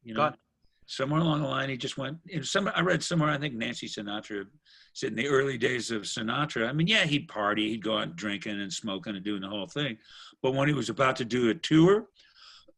[0.03, 0.37] You know, Gone.
[0.85, 2.17] Somewhere along the line, he just went.
[2.41, 3.29] Some I read somewhere.
[3.29, 4.45] I think Nancy Sinatra
[4.93, 6.67] said in the early days of Sinatra.
[6.67, 9.67] I mean, yeah, he'd party, he'd go out drinking and smoking and doing the whole
[9.67, 9.97] thing.
[10.41, 12.07] But when he was about to do a tour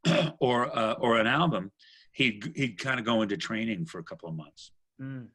[0.40, 1.72] or uh, or an album,
[2.12, 5.28] he'd he'd kind of go into training for a couple of months Mm.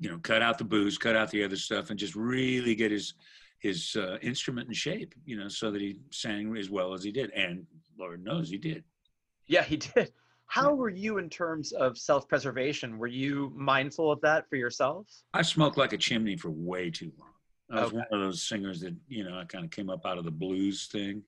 [0.00, 2.90] you know, cut out the booze, cut out the other stuff, and just really get
[2.90, 3.14] his
[3.58, 7.10] his uh, instrument in shape, you know, so that he sang as well as he
[7.10, 7.30] did.
[7.30, 7.66] And
[7.98, 8.84] Lord knows he did.
[9.46, 10.12] Yeah, he did.
[10.46, 12.98] How were you in terms of self preservation?
[12.98, 15.06] Were you mindful of that for yourself?
[15.34, 17.30] I smoked like a chimney for way too long.
[17.70, 17.96] I was Okay.
[17.98, 20.30] one of those singers that you know I kind of came up out of the
[20.30, 21.22] blues thing,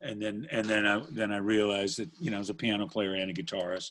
[0.00, 2.86] and then and then I then I realized that you know I was a piano
[2.88, 3.90] player and a guitarist,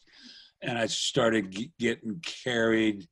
[0.62, 3.08] and I started g- getting carried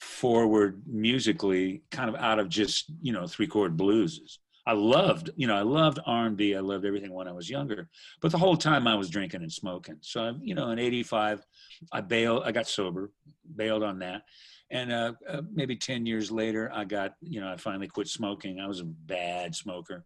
[0.00, 4.38] forward musically, kind of out of just you know three chord blueses.
[4.66, 6.56] I loved you know I loved R&B.
[6.56, 7.88] I loved everything when I was younger,
[8.20, 9.98] but the whole time I was drinking and smoking.
[10.00, 11.44] So I, you know in '85,
[11.92, 12.42] I bailed.
[12.44, 13.10] I got sober,
[13.54, 14.22] bailed on that
[14.70, 18.58] and uh, uh, maybe 10 years later i got you know i finally quit smoking
[18.58, 20.04] i was a bad smoker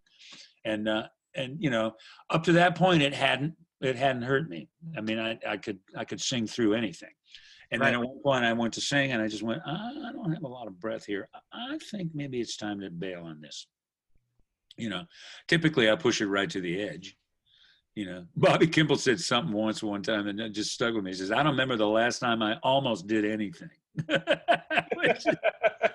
[0.67, 1.95] and uh, and you know
[2.29, 4.69] up to that point it hadn't it hadn't hurt me
[4.99, 7.09] i mean i, I could i could sing through anything
[7.71, 8.03] and then Right.
[8.03, 10.43] at one point i went to sing and i just went "Ah, i don't have
[10.43, 13.67] a lot of breath here I think maybe it's time to bail on this
[14.81, 15.05] you know
[15.49, 17.17] typically i push it right to the edge
[17.97, 18.25] you know.
[18.37, 21.11] Bobby kimball said something once one time and it just stuck with me.
[21.11, 23.71] He says i don't remember the last time i almost did anything.
[24.07, 25.37] Which is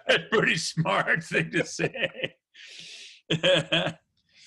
[0.10, 2.36] a pretty smart thing to say.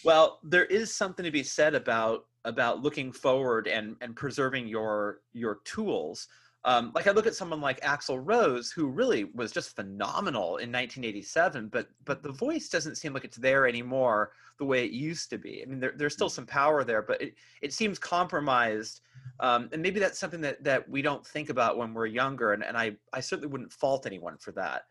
[0.04, 5.20] Well, there is something to be said about about looking forward and and preserving your
[5.32, 6.28] your tools.
[6.64, 10.72] Um, like I look at someone like Axl Rose, who really was just phenomenal in
[10.72, 15.30] 1987, but but the voice doesn't seem like it's there anymore the way it used
[15.30, 15.62] to be.
[15.62, 19.02] I mean, there, there's still some power there, but it, it seems compromised.
[19.38, 22.54] Um, and maybe that's something that, that we don't think about when we're younger.
[22.54, 24.82] And, and I, I certainly wouldn't fault anyone for that.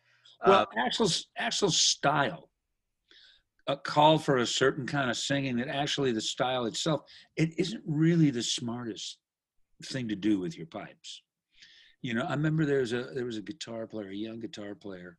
[0.45, 2.49] Well, Uh, Axl's Axl's style
[3.67, 7.01] a call for a certain kind of singing that actually the style itself
[7.35, 9.17] it isn't really the smartest
[9.83, 11.21] thing to do with your pipes.
[12.01, 14.75] You know, I remember there was a there was a guitar player, a young guitar
[14.75, 15.17] player.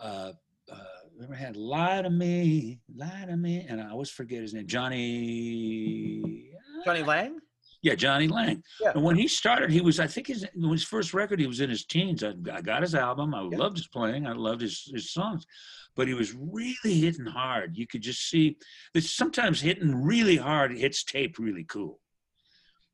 [0.00, 0.32] Uh,
[0.70, 0.76] uh,
[1.14, 6.50] remember had "Lie to Me, Lie to Me," and I always forget his name, Johnny.
[6.84, 7.38] Jonny Lang?
[7.82, 8.62] Yeah, Jonny Lang.
[8.80, 8.92] Yeah.
[8.94, 11.70] And when he started, he was, I think his, his first record, he was in
[11.70, 12.24] his teens.
[12.24, 13.34] I, I got his album.
[13.34, 13.56] I Yeah.
[13.56, 14.26] loved his playing.
[14.26, 15.46] I loved his, his songs.
[15.94, 17.76] But he was really hitting hard.
[17.76, 18.56] You could just see
[18.94, 22.00] that sometimes hitting really hard hits tape really cool.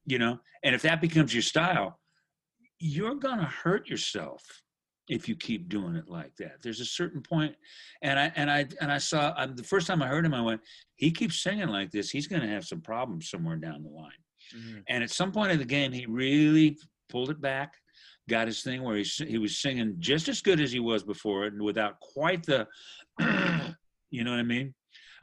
[0.07, 0.41] You know?
[0.63, 1.99] And if that becomes your style,
[2.79, 4.43] you're going to hurt yourself
[5.09, 6.63] if you keep doing it like that.
[6.63, 7.55] There's a certain point,
[8.03, 10.41] and I and I and I saw um, the first time I heard him, I
[10.41, 10.61] went,
[10.97, 14.13] he keeps singing like this, he's going to have some problems somewhere down the line.
[14.89, 17.75] And at some point in the game, he really pulled it back,
[18.29, 21.45] got his thing where he he was singing just as good as he was before,
[21.45, 22.67] and without quite the,
[24.11, 24.75] you know what I mean.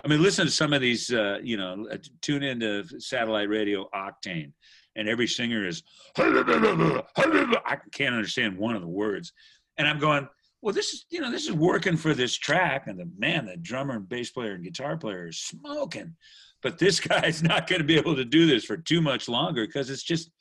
[0.04, 1.12] I mean, listen to some of these.
[1.12, 4.52] Uh, you know, uh, tune into satellite radio Octane,
[4.96, 5.84] and every singer is.
[6.18, 9.34] I can't understand one of the words,
[9.78, 10.28] and I'm going.
[10.64, 13.58] Well, this is you know this is working for this track, and the man, the
[13.58, 16.16] drummer and bass player and guitar player is smoking
[16.62, 19.66] but this guy's not going to be able to do this for too much longer
[19.66, 20.32] because it's just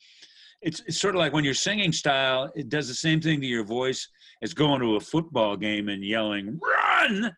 [0.63, 3.47] it's, it's sort of like when your singing style it does the same thing to
[3.47, 4.09] your voice
[4.43, 7.35] as going to a football game and yelling run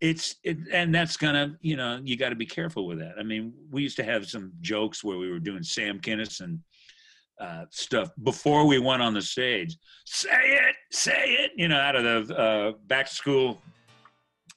[0.00, 3.22] it's it, and that's gonna you know you got to be careful with that i
[3.22, 6.58] mean we used to have some jokes where we were doing sam kinison
[7.40, 11.96] uh, stuff before we went on the stage say it say it you know out
[11.96, 13.60] of the uh, back to school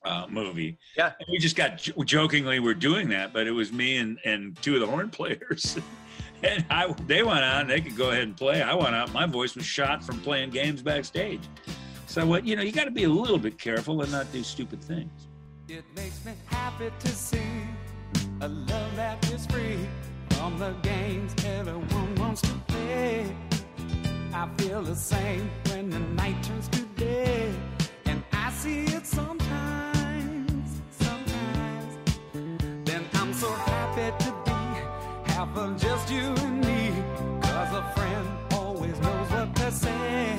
[0.05, 1.13] uh, movie Yeah.
[1.19, 4.61] and we just got j- jokingly we're doing that, but it was me and, and
[4.61, 5.77] two of the horn players.
[6.43, 8.61] and I, they went out and they could go ahead and play.
[8.61, 11.39] I went out, my voice was shot from playing games backstage.
[12.07, 14.43] So what you know, you got to be a little bit careful and not do
[14.43, 15.09] stupid things.
[15.69, 17.39] It makes me happy to see
[18.41, 19.79] a love that is free
[20.31, 23.33] from the games everyone wants to play.
[24.33, 27.49] I feel the same when the night turns to day,
[28.05, 31.97] and I see it sometimes, sometimes.
[32.83, 36.91] Then I'm so happy to be half of just you and me,
[37.41, 40.35] 'cause a friend always knows what to say.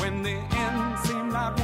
[0.00, 1.58] When the end seems like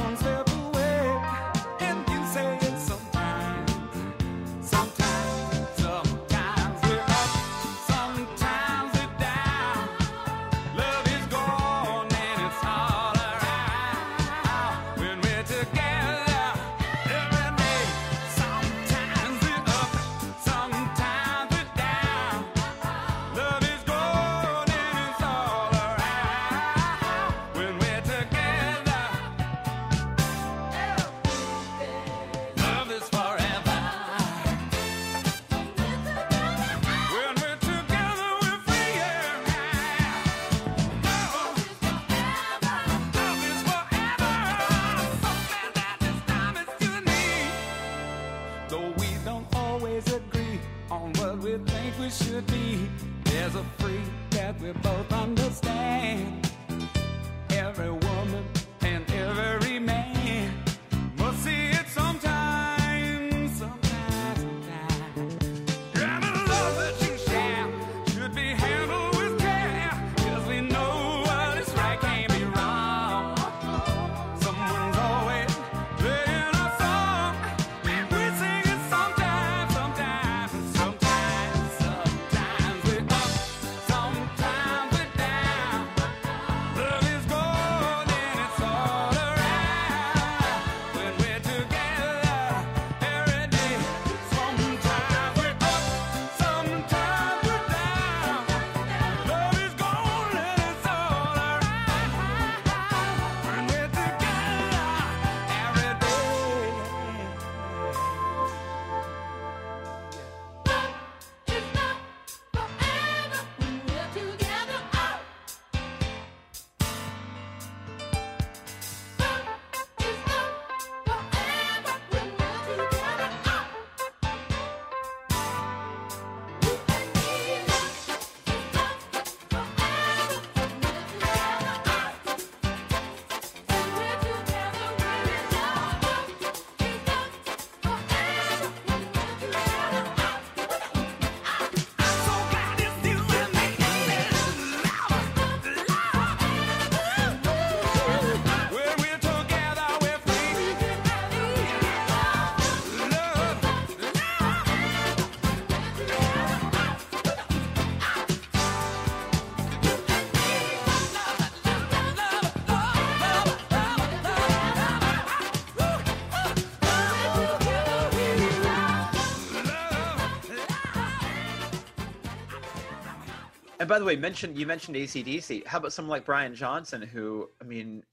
[173.87, 175.65] And by the way, mentioned you mentioned ACDC.
[175.65, 178.03] How about someone like Brian Johnson, who I mean,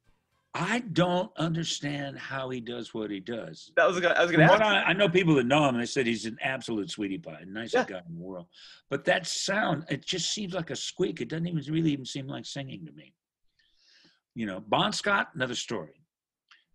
[0.54, 3.72] I don't understand how he does what he does.
[3.74, 4.62] that was gonna, I was going to ask.
[4.62, 7.42] I, I know people that know him, and they said he's an absolute sweetie pie,
[7.48, 7.96] nicest Yeah.
[7.96, 8.46] guy in the world.
[8.88, 11.20] But that sound, it just seems like a squeak.
[11.20, 13.12] It doesn't even really even seem like singing to me.
[14.36, 16.00] You know, Bon Scott, another story.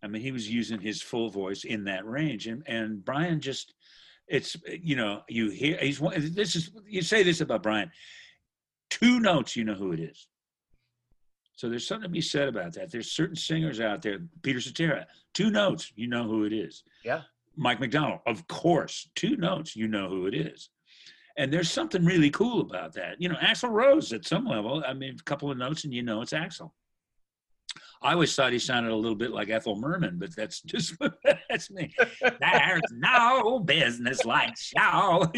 [0.04, 3.76] I mean, he was using his full voice in that range, and and Brian just,
[4.28, 6.16] it's you know, you hear he's one.
[6.36, 7.90] This is you say this about Brian,
[8.90, 10.28] two notes, you know who it is.
[11.56, 12.90] So there's something to be said about that.
[12.90, 16.84] There's certain singers out there, Peter Cetera, two notes, you know who it is.
[17.04, 17.24] Yeah.
[17.58, 20.70] Mike McDonald, of course, two notes, you know who it is.
[21.36, 23.16] And there's something really cool about that.
[23.20, 26.02] You know, Axl Rose at some level, I mean, a couple of notes and you
[26.02, 26.72] know it's Axl.
[28.02, 30.96] I always thought he sounded a little bit like Ethel Merman, but that's just
[31.50, 31.94] that's me.
[32.22, 35.30] There's no business like show.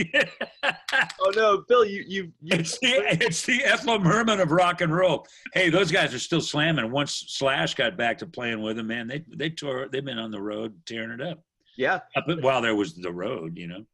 [0.64, 2.60] Oh no, Bill, you you you.
[2.60, 5.26] It's the it's the Ethel Merman of rock and roll.
[5.54, 6.92] Hey, those guys are still slamming.
[6.92, 9.88] Once Slash got back to playing with them, man, they they tore.
[9.92, 11.40] They've been on the road tearing it up.
[11.78, 12.00] Yeah.
[12.16, 13.86] Up while there was the road, you know.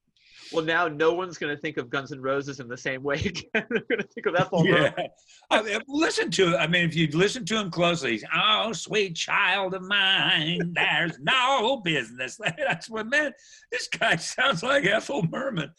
[0.51, 3.15] Well, now no one's going to think of Guns N' Roses in the same way
[3.25, 3.45] again.
[3.53, 4.73] They're going to think of Ethel Yeah.
[4.73, 5.07] Merman.
[5.49, 6.57] I mean, listen to it.
[6.57, 11.77] I mean, if you listen to him closely, oh, sweet child of mine, there's no
[11.77, 12.39] business.
[12.57, 13.33] That's what, man,
[13.71, 15.71] this guy sounds like Ethel Merman.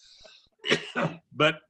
[1.34, 1.60] but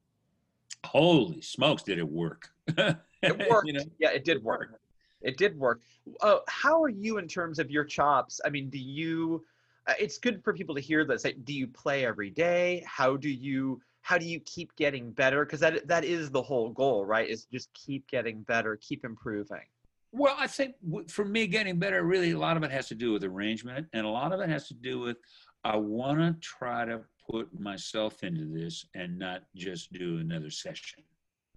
[0.84, 2.50] holy smokes, did it work?
[3.20, 3.66] It worked.
[3.66, 3.84] You know?
[3.98, 4.80] Yeah, it did work.
[5.22, 5.80] It did work.
[6.20, 8.40] Uh, how are you in terms of your chops?
[8.44, 9.44] I mean, do you?
[9.88, 11.24] Uh, it's good for people to hear this.
[11.24, 12.84] Like, do you play every day?
[12.86, 13.80] How do you?
[14.02, 15.44] How do you keep getting better?
[15.44, 17.28] Because that that is the whole goal, right?
[17.28, 19.64] Is just keep getting better, keep improving.
[20.12, 20.74] Well, I think
[21.08, 24.06] for me, getting better, really, a lot of it has to do with arrangement, and
[24.06, 25.16] a lot of it has to do with
[25.64, 31.02] I want to try to put myself into this and not just do another session.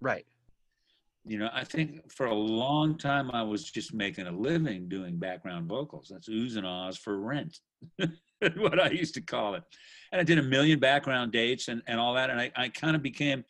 [0.00, 0.26] Right.
[1.24, 5.18] You know, I think for a long time I was just making a living doing
[5.18, 6.08] background vocals.
[6.10, 7.60] That's oohs and ahs for rent,
[8.56, 9.62] what I used to call it.
[10.10, 12.28] And I did a million background dates and, and all that.
[12.28, 13.44] And I, I kind of became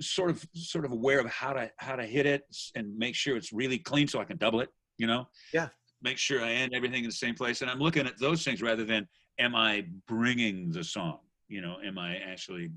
[0.00, 2.42] sort of sort of aware of how to how to hit it
[2.74, 5.28] and make sure it's really clean so I can double it, you know?
[5.52, 5.68] Yeah.
[6.02, 7.62] Make sure I end everything in the same place.
[7.62, 9.06] And I'm looking at those things rather than
[9.38, 11.18] am I bringing the song?
[11.48, 12.70] You know, am I actually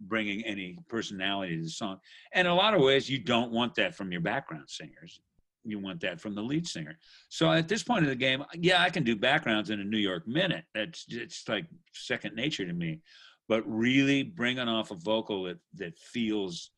[0.00, 1.98] bringing any personality to the song?
[2.32, 5.20] And in a lot of ways, you don't want that from your background singers.
[5.64, 6.98] You want that from the lead singer.
[7.30, 9.98] So at this point of the game, yeah, I can do backgrounds in a New
[9.98, 10.64] York minute.
[10.74, 13.00] That's it's like second nature to me.
[13.48, 16.70] But really bringing off a vocal that that feels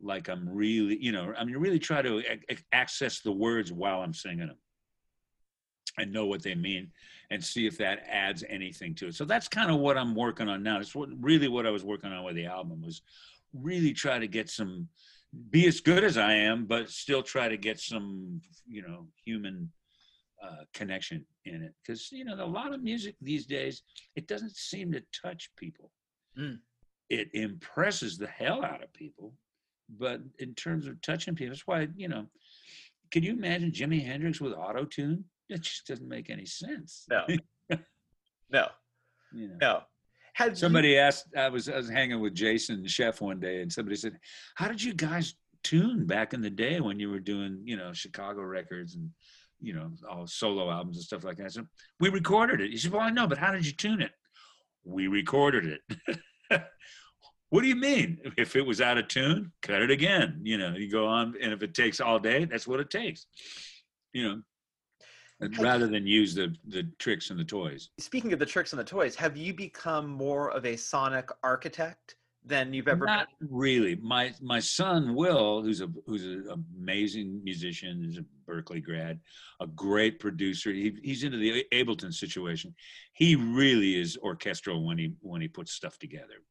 [0.00, 2.22] like I'm really, you know, I mean, really try to
[2.72, 4.58] access the words while I'm singing them
[5.98, 6.90] and know what they mean
[7.30, 9.14] and see if that adds anything to it.
[9.14, 10.80] So that's kind of what I'm working on now.
[10.80, 13.02] It's what really what I was working on with the album was
[13.52, 14.88] really try to get some
[15.50, 19.70] be as good as I am, but still try to get some, you know, human
[20.42, 21.74] uh, connection in it.
[21.82, 23.82] Because you know, a lot of music these days,
[24.14, 25.90] it doesn't seem to touch people.
[26.38, 26.58] Mm.
[27.08, 29.32] It impresses the hell out of people,
[29.98, 32.26] but in terms of touching people, that's why you know.
[33.10, 35.22] Can you imagine Jimi Hendrix with auto tune?
[35.48, 37.06] It just doesn't make any sense.
[37.10, 37.26] No.
[38.50, 38.68] No.
[39.32, 39.56] You know.
[39.60, 39.80] No.
[40.34, 43.72] Had you- Somebody asked, I was I was hanging with Jason Scheff one day, and
[43.72, 44.18] somebody said,
[44.56, 45.34] "How did you guys
[45.64, 49.10] tune back in the day when you were doing, you know, Chicago records and,
[49.60, 51.66] you know, all solo albums and stuff like that?" I said,
[51.98, 54.12] "We recorded it." He said, "Well, I know, but how did you tune it?"
[54.84, 56.20] We recorded it.
[57.48, 58.18] what do you mean?
[58.36, 60.40] If it was out of tune, cut it again.
[60.42, 63.26] You know, you go on, and if it takes all day, that's what it takes.
[64.12, 64.42] You know,
[65.58, 67.90] rather than use the the tricks and the toys.
[67.98, 72.16] speaking of the tricks and the toys, have you become more of a sonic architect
[72.44, 73.96] than you've ever Not really.
[73.96, 79.20] My my son Will, who's a who's an amazing musician, is a Berklee grad,
[79.60, 80.72] a great producer.
[80.72, 82.74] He, he's into the Ableton situation.
[83.12, 86.42] He really is orchestral when he when he puts stuff together.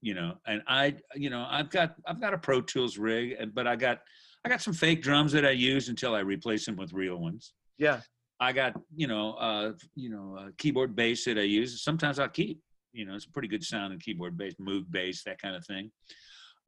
[0.00, 3.54] You know, and I, you know, I've got I've got a Pro Tools rig, and
[3.54, 4.00] but I got
[4.44, 7.52] I got some fake drums that I use until I replace them with real ones.
[7.82, 8.00] Yeah.
[8.38, 11.82] I got you know uh, you know uh, keyboard bass that I use.
[11.82, 12.60] Sometimes I'll keep.
[12.92, 15.64] You know, it's a pretty good sound in keyboard bass, Moog bass, that kind of
[15.66, 15.90] thing.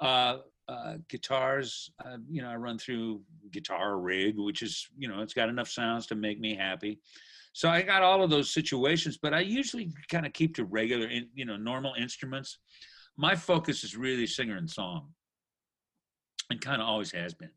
[0.00, 0.38] Uh,
[0.68, 3.20] uh, guitars, uh, you know, I run through
[3.52, 6.98] Guitar Rig, which is you know, it's got enough sounds to make me happy.
[7.52, 11.06] So I got all of those situations, but I usually kind of keep to regular,
[11.06, 12.58] in, you know, normal instruments.
[13.16, 15.10] My focus is really singer and song,
[16.50, 17.50] and kind of always has been.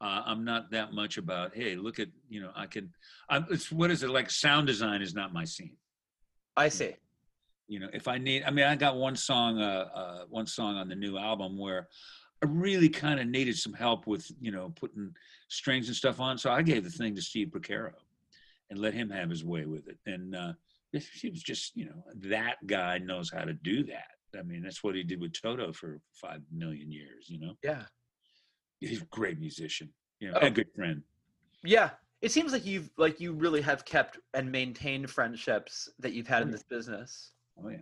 [0.00, 2.92] Uh, I'm not that much about, hey, look at, you know, I can,
[3.28, 4.30] I'm, it's, what is it like?
[4.30, 5.76] Sound design is not my scene.
[6.56, 6.94] I see.
[7.66, 10.76] You know, if I need, I mean, I got one song, uh, uh, one song
[10.76, 11.88] on the new album where
[12.42, 15.12] I really kind of needed some help with you know putting
[15.48, 16.38] strings and stuff on.
[16.38, 17.92] So I gave the thing to Steve Porcaro
[18.70, 19.98] and let him have his way with it.
[20.06, 20.52] And uh,
[20.92, 24.38] he was just you know that guy knows how to do that.
[24.38, 27.26] I mean that's what he did with Toto for five million years.
[27.28, 27.84] You know, Yeah.
[28.80, 29.88] He's a great musician.
[30.20, 30.38] You know, Oh.
[30.40, 31.02] and a good friend.
[31.64, 31.90] Yeah.
[32.20, 36.42] It seems like you've like you really have kept and maintained friendships that you've had
[36.42, 36.52] in Oh, yeah.
[36.56, 37.30] this business.
[37.62, 37.76] Oh yeah,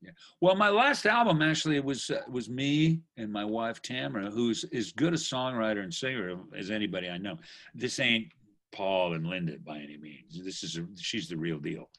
[0.00, 0.10] yeah.
[0.40, 4.92] Well, my last album actually was uh, was me and my wife Tamara, who's as
[4.92, 7.36] good a songwriter and singer as anybody I know.
[7.74, 8.28] This ain't
[8.72, 10.42] Paul and Linda by any means.
[10.42, 11.90] This is a, she's the real deal.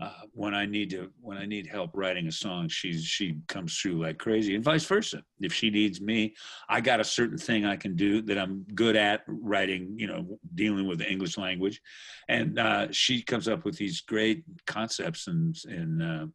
[0.00, 3.78] Uh, when I need to when I need help writing a song, she's she comes
[3.78, 5.22] through like crazy, and vice versa.
[5.40, 6.34] If she needs me,
[6.68, 9.94] I got a certain thing I can do that I'm good at writing.
[9.96, 11.80] You know, dealing with the English language,
[12.28, 16.26] and uh, she comes up with these great concepts and and uh,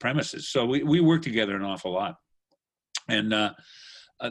[0.00, 0.48] premises.
[0.48, 2.16] So we, we work together an awful lot.
[3.08, 3.52] And uh,
[4.18, 4.30] uh,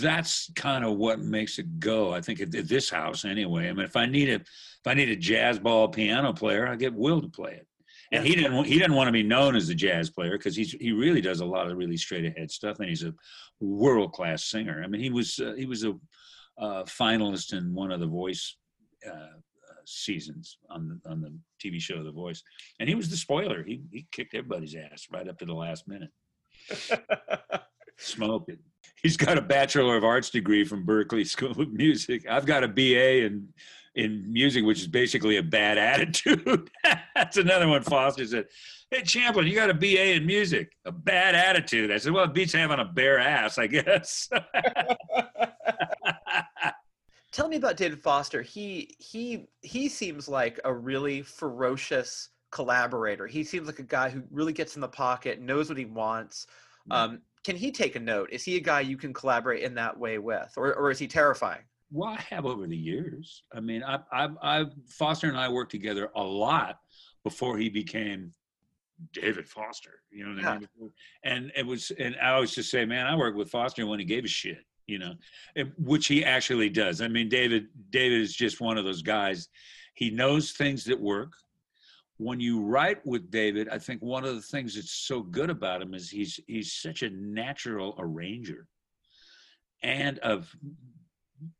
[0.00, 2.12] that's kind of what makes it go.
[2.14, 3.68] I think at, at this house anyway.
[3.68, 6.76] I mean, if I need a if I need a jazz ball piano player, I
[6.76, 7.66] get Will to play it.
[8.12, 10.72] And he didn't he didn't want to be known as a jazz player because he's
[10.72, 13.14] he really does a lot of really straight ahead stuff, and he's a
[13.60, 14.82] world class singer.
[14.84, 15.90] I mean, he was uh, he was a
[16.58, 18.56] uh, finalist in one of the Voice
[19.06, 21.32] uh, uh, seasons on the on the
[21.64, 22.42] TV show The Voice,
[22.80, 23.62] and he was the spoiler.
[23.62, 26.10] He he kicked everybody's ass right up to the last minute.
[27.98, 28.58] Smoked it.
[29.02, 32.26] He's got a Bachelor of Arts degree from Berklee School of Music.
[32.28, 33.48] I've got a BA in
[33.94, 36.70] in music, which is basically a bad attitude.
[37.14, 37.82] That's another one.
[37.82, 38.46] Foster said,
[38.90, 42.34] "Hey Champlin, you got a BA in music, a bad attitude." I said, "Well, it
[42.34, 44.28] beats having a bare ass, I guess."
[47.32, 48.42] Tell me about David Foster.
[48.42, 53.26] He he he seems like a really ferocious collaborator.
[53.26, 56.48] He seems like a guy who really gets in the pocket, knows what he wants.
[56.90, 58.30] Um, can he take a note?
[58.32, 61.06] Is he a guy you can collaborate in that way with, or or is he
[61.06, 61.62] terrifying?
[61.92, 63.42] Well, I have over the years.
[63.52, 66.78] I mean, I, I, I, Foster and I worked together a lot
[67.24, 68.32] before he became
[69.12, 70.02] David Foster.
[70.10, 70.68] You know what I mean?
[71.24, 74.04] And it was, and I always just say, man, I worked with Foster when he
[74.04, 74.64] gave a shit.
[74.86, 75.14] You know,
[75.54, 77.00] and- which he actually does.
[77.00, 79.48] I mean, David, David is just one of those guys.
[79.94, 81.32] He knows things that work.
[82.16, 85.80] When you write with David, I think one of the things that's so good about
[85.80, 88.66] him is he's he's such a natural arranger
[89.82, 90.54] and of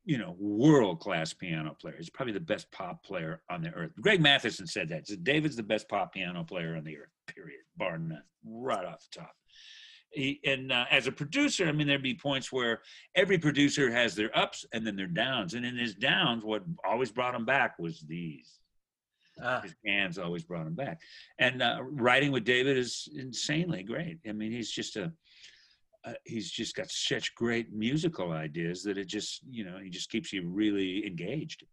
[0.04, 1.96] you know world class piano player.
[1.98, 3.92] He's probably the best pop player on the earth.
[4.00, 5.06] Greg Mathieson said that.
[5.06, 7.10] Said David's the best pop piano player on the earth.
[7.26, 8.22] Period, bar none.
[8.44, 9.34] Right off the top.
[10.12, 12.80] He, and uh, as a producer, I mean, there'd be points where
[13.14, 15.54] every producer has their ups and then their downs.
[15.54, 18.60] And in his downs, what always brought him back was these
[19.42, 21.00] Ah, his hands always brought him back.
[21.38, 24.18] And uh, writing with David is insanely great.
[24.28, 25.12] I mean, he's just a
[26.04, 30.10] uh, he's just got such great musical ideas that it just you know he just
[30.10, 31.64] keeps you really engaged.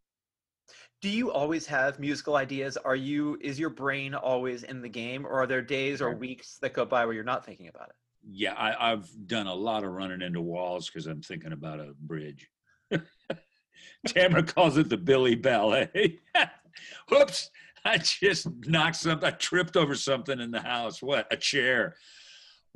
[1.01, 2.77] do you always have musical ideas?
[2.77, 6.57] Are you is your brain always in the game, or are there days or weeks
[6.61, 7.95] that go by where you're not thinking about it?
[8.29, 11.93] Yeah, I, I've done a lot of running into walls because I'm thinking about a
[11.99, 12.49] bridge.
[14.07, 16.19] Tamara calls it the Billy Ballet.
[17.09, 17.51] Whoops!
[17.85, 19.27] I just knocked something.
[19.27, 21.01] I tripped over something in the house.
[21.01, 21.27] What?
[21.31, 21.95] A chair.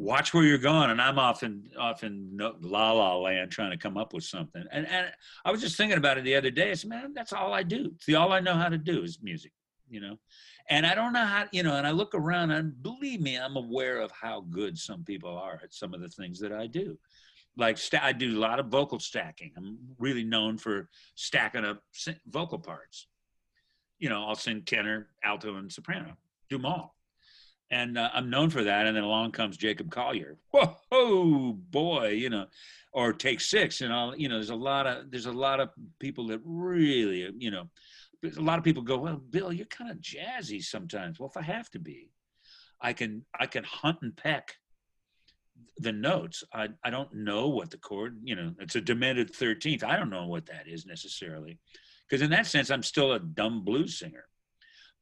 [0.01, 3.77] Watch where you're going, and I'm off in off in la la land trying to
[3.77, 4.63] come up with something.
[4.71, 5.11] And and
[5.45, 6.71] I was just thinking about it the other day.
[6.71, 7.93] I said, man, that's all I do.
[7.99, 9.51] See, all I know how to do is music.
[9.89, 10.17] You know,
[10.69, 11.45] and I don't know how.
[11.51, 15.03] You know, and I look around, and believe me, I'm aware of how good some
[15.03, 16.97] people are at some of the things that I do
[17.57, 19.51] like sta- I do a lot of vocal stacking.
[19.57, 21.83] I'm really known for stacking up
[22.27, 23.07] vocal parts.
[23.99, 26.15] You know, I'll sing tenor, alto, and soprano.
[26.49, 26.95] Do them all,
[27.71, 28.85] and uh, I'm known for that.
[28.85, 30.37] And then along comes Jacob Collier.
[30.51, 32.45] Whoa, boy, you know,
[32.93, 34.15] or Take Six, and all.
[34.15, 35.69] You know, there's a lot of there's a lot of
[35.99, 37.69] people that really, you know,
[38.37, 41.19] a lot of people go, well, Bill, you're kind of jazzy sometimes.
[41.19, 42.11] Well, if I have to be,
[42.79, 44.55] I can I can hunt and peck
[45.77, 46.43] the notes.
[46.53, 49.83] I, I don't know what the chord, you know, it's a demented 13th.
[49.83, 51.59] I don't know what that is necessarily.
[52.07, 54.25] Because in that sense, I'm still a dumb blues singer.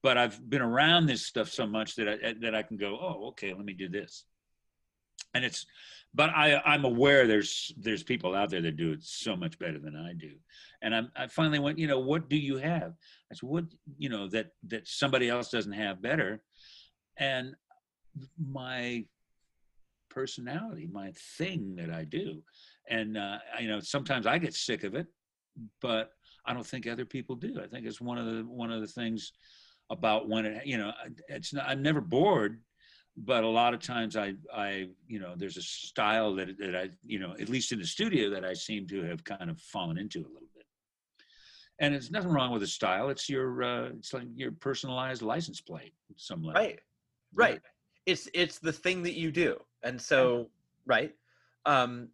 [0.02, 3.28] But I've been around this stuff so much that I that I can go, oh,
[3.30, 4.26] okay, let me do this.
[5.34, 5.66] And it's
[6.14, 9.78] but I, I'm aware there's there's people out there that do it so much better
[9.78, 10.32] than I do.
[10.82, 12.94] And I'm, I finally went, you know, what do you have?
[13.32, 13.66] I said, what,
[13.98, 16.42] you know, that that somebody else doesn't have better.
[17.18, 17.56] And
[18.38, 19.06] my
[20.10, 22.42] personality, my thing that I do.
[22.90, 25.08] And uh, you know, sometimes I get sick of it,
[25.82, 26.12] but
[26.46, 27.60] I don't think other people do.
[27.62, 29.32] I think it's one of the one of the things
[29.90, 30.92] about when it, you know,
[31.28, 32.62] it's not, I'm never bored,
[33.18, 36.90] but a lot of times I, I, you know, there's a style that that I,
[37.06, 39.98] you know, at least in the studio that I seem to have kind of fallen
[39.98, 40.66] into a little bit.
[41.80, 43.10] And it's nothing wrong with the style.
[43.10, 46.62] It's your, uh, it's like your personalized license plate, some level.
[46.62, 46.80] Right.
[47.34, 47.62] Right.
[48.06, 49.58] It's it's the thing that you do.
[49.84, 50.50] And so,
[50.86, 51.14] right.
[51.66, 52.10] Um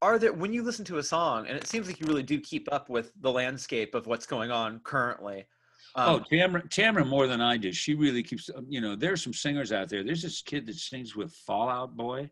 [0.00, 2.40] are there when you listen to a song and it seems like you really do
[2.40, 5.46] keep up with the landscape of what's going on currently.
[5.94, 7.72] Oh, Um, Tamara, Tamara more than I do.
[7.72, 10.02] She really keeps, um, you know, there's some singers out there.
[10.02, 12.30] There's this kid that sings with Fallout Boy.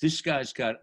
[0.00, 0.76] This guy's got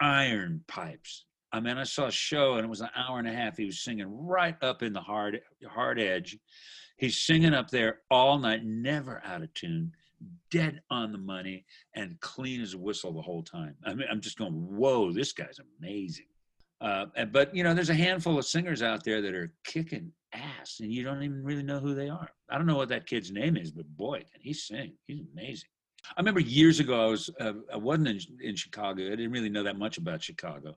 [0.00, 1.26] iron pipes.
[1.52, 3.56] I mean, I saw a show and it was an hour and a half.
[3.56, 6.36] He was singing right up in the hard, hard edge.
[6.96, 9.92] He's singing up there all night, never out of tune,
[10.50, 11.64] dead on the money,
[11.94, 13.76] and clean as a whistle the whole time.
[13.84, 16.26] I mean, I'm just going, whoa, this guy's amazing.
[16.80, 20.80] Uh, but you know, there's a handful of singers out there that are kicking ass,
[20.80, 22.28] and you don't even really know who they are.
[22.50, 24.92] I don't know what that kid's name is, but boy, can he sing!
[25.06, 25.68] He's amazing.
[26.16, 29.06] I remember years ago, I was uh, I wasn't in, in Chicago.
[29.06, 30.76] I didn't really know that much about Chicago,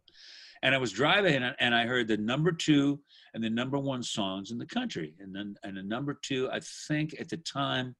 [0.63, 2.99] and I was driving and I, and I heard the number two
[3.33, 6.59] and the number one songs in the country, and then and the number two, I
[6.87, 7.95] think at the time,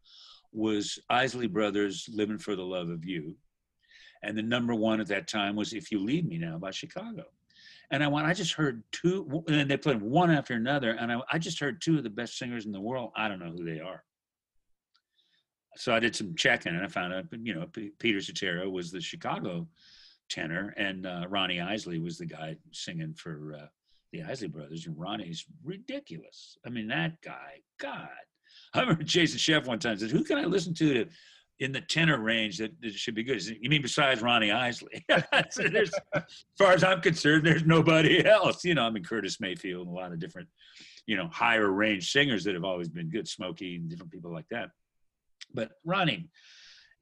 [0.53, 3.35] was Isley Brothers' "Living for the Love of You,"
[4.23, 7.25] and the number one at that time was "If You Leave Me Now" by Chicago.
[7.89, 11.21] And I went, I just heard two, and they played one after another, and I,
[11.31, 13.11] I just heard two of the best singers in the world.
[13.15, 14.03] I don't know who they are.
[15.77, 18.91] So I did some checking, and I found out, you know, P- Peter Cetera was
[18.91, 19.67] the Chicago
[20.29, 23.67] tenor, and uh, Ronnie Isley was the guy singing for uh,
[24.11, 24.85] the Isley Brothers.
[24.87, 26.57] And Ronnie's ridiculous.
[26.65, 28.09] I mean, that guy, God.
[28.73, 31.11] I remember Jason Scheff one time said, "Who can I listen to to
[31.59, 35.05] in the tenor range that, that should be good?" You mean besides Ronnie Isley?
[35.55, 36.23] "There's, as
[36.57, 38.63] far as I'm concerned, there's nobody else.
[38.63, 40.47] You know, I mean Curtis Mayfield and a lot of different,
[41.05, 44.47] you know, higher range singers that have always been good, Smokey and different people like
[44.49, 44.69] that.
[45.53, 46.29] But Ronnie,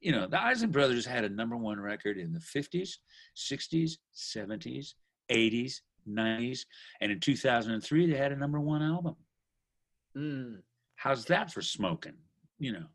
[0.00, 2.90] you know, the Isley Brothers had a number one record in the 50s,
[3.36, 4.94] 60s, 70s,
[5.30, 6.60] 80s, 90s,
[7.00, 9.16] and in 2003 they had a number one album.
[10.16, 10.58] mm,
[10.94, 12.14] How's that for smoking?
[12.58, 12.86] You know,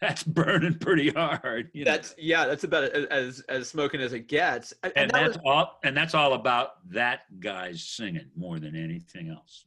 [0.06, 1.70] that's burning pretty hard.
[1.72, 1.90] You know?
[1.90, 4.72] that's yeah, that's about as as smoking as it gets.
[4.82, 8.58] And, and and that that's was, all and that's all about that guy's singing more
[8.58, 9.64] than anything else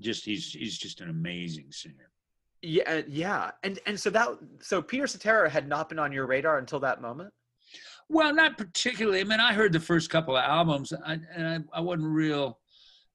[0.00, 2.10] just he's he's just an amazing singer
[2.62, 3.50] yeah, yeah.
[3.64, 4.28] And and so that
[4.60, 7.32] so Peter Cetera had not been on your radar until that moment.
[8.08, 11.78] well not particularly i mean i heard the first couple of albums I, and I,
[11.78, 12.58] I wasn't real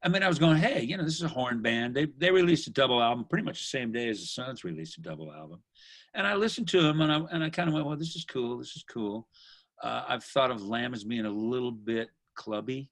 [0.03, 2.32] i mean i was going hey you know this is a horn band they, they
[2.32, 5.32] released a double album pretty much the same day as the sons released a double
[5.32, 5.61] album
[6.14, 8.26] and i listened to him and i, and I kind of went well this is
[8.26, 9.28] cool this is cool
[9.84, 12.89] uh, i've thought of Lamm as being a little bit clubby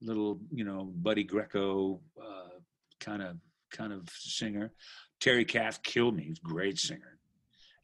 [0.00, 2.58] little you know buddy greco uh,
[3.00, 3.36] kind of
[3.70, 4.72] kind of singer
[5.20, 7.18] terry Kath killed me he's a great singer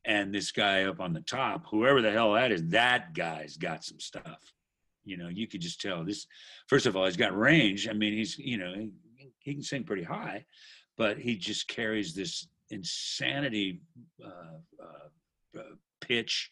[0.09, 3.85] and this guy up on the top, whoever the hell that is, that guy's got
[3.85, 4.55] some stuff.
[5.05, 6.27] You know, you could just tell this.
[6.67, 7.89] First of all, he's got range.
[7.89, 8.91] I mean, he's you know he,
[9.39, 10.47] he can sing pretty high,
[10.97, 13.81] but he just carries this insanity
[14.25, 14.29] uh,
[14.83, 15.63] uh, uh,
[16.01, 16.51] pitch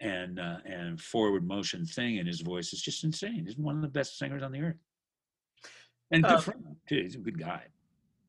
[0.00, 2.72] and uh, and forward motion thing in his voice.
[2.72, 3.44] It's just insane.
[3.46, 4.76] He's one of the best singers on the earth,
[6.10, 7.02] and good Uh, friend too.
[7.02, 7.64] He's a good guy.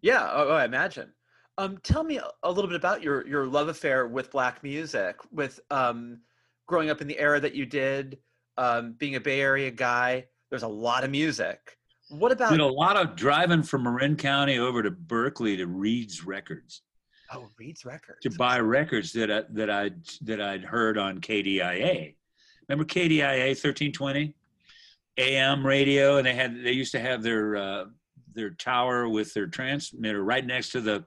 [0.02, 1.12] Yeah, oh, oh, I imagine.
[1.58, 5.18] Um, tell me a- a little bit about your your love affair with black music,
[5.32, 6.20] with um,
[6.68, 8.18] growing up in the era that you did,
[8.58, 10.28] um, being a Bay Area guy.
[10.50, 11.78] There's a lot of music.
[12.10, 12.52] What about?
[12.52, 16.82] Did a lot of driving from Marin County over to Berkeley to Reid's Records.
[17.32, 18.20] Oh, Reid's records.
[18.22, 22.16] to buy records that I, that I that I'd heard on KDIA.
[22.68, 24.36] Remember KDIA 1320
[25.18, 27.86] AM radio, and they had they used to have their uh,
[28.34, 31.06] their tower with their transmitter right next to the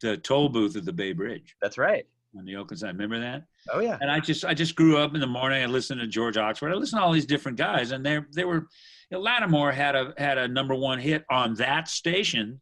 [0.00, 2.04] the toll booth at the Bay Bridge That's right.
[2.38, 2.88] on the Oakland side.
[2.88, 3.44] Remember that?
[3.72, 3.96] Oh yeah.
[4.00, 5.62] And I just I just grew up in the morning.
[5.62, 6.70] I listened to George Oxford.
[6.70, 8.66] I listened to all these different guys, and they they were.
[9.10, 12.60] You know, Latimore had a had a number one hit on that station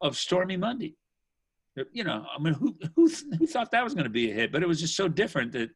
[0.00, 0.96] of Stormy Monday.
[1.92, 3.08] You know, I mean, who who
[3.38, 4.52] who thought that was going to be a hit?
[4.52, 5.70] But it was just so different that.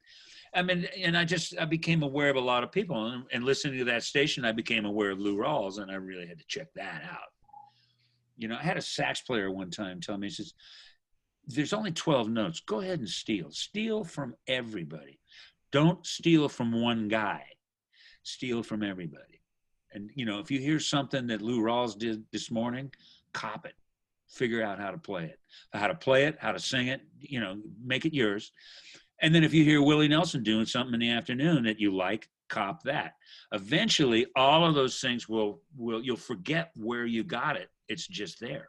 [0.57, 3.43] I mean, and I just I became aware of a lot of people, and, and
[3.43, 6.45] listening to that station, I became aware of Lou Rawls, and I really had to
[6.47, 7.33] check that out.
[8.37, 10.55] You know, I had a sax player one time tell me, he says,
[11.47, 12.61] there's only 12 notes.
[12.61, 13.51] Go ahead and steal.
[13.51, 15.19] Steal from everybody.
[15.73, 17.45] Don't steal from one guy.
[18.23, 19.43] Steal from everybody.
[19.93, 22.91] And you know, if you hear something that Lou Rawls did this morning,
[23.33, 23.75] cop it.
[24.35, 25.39] Figure out how to play it.
[25.73, 28.53] How to play it, how to sing it, you know, make it yours.
[29.23, 32.29] And then if you hear Willie Nelson doing something in the afternoon that you like,
[32.49, 33.15] cop that.
[33.53, 37.69] Eventually, all of those things will will you'll forget where you got it.
[37.89, 38.69] It's just there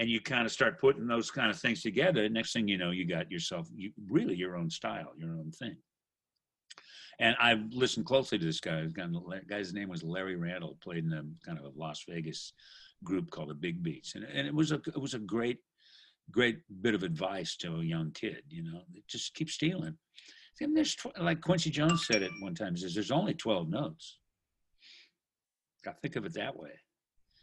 [0.00, 2.26] and you kind of start putting those kind of things together.
[2.28, 5.76] Next thing you know, you got yourself you, really your own style, your own thing.
[7.18, 8.80] And I've listened closely to this guy.
[8.80, 10.78] The guy's name was Larry Randall.
[10.82, 12.54] Played in a kind of a Las Vegas
[13.04, 15.58] group called the Big Beats, and, and it was a it was a great
[16.30, 18.42] great bit of advice to a young kid.
[18.48, 19.96] You know, just keep stealing.
[20.62, 22.76] I mean, there's tw- like Quincy Jones said it one time.
[22.76, 24.18] Says there's only twelve notes.
[25.86, 26.72] I think of it that way.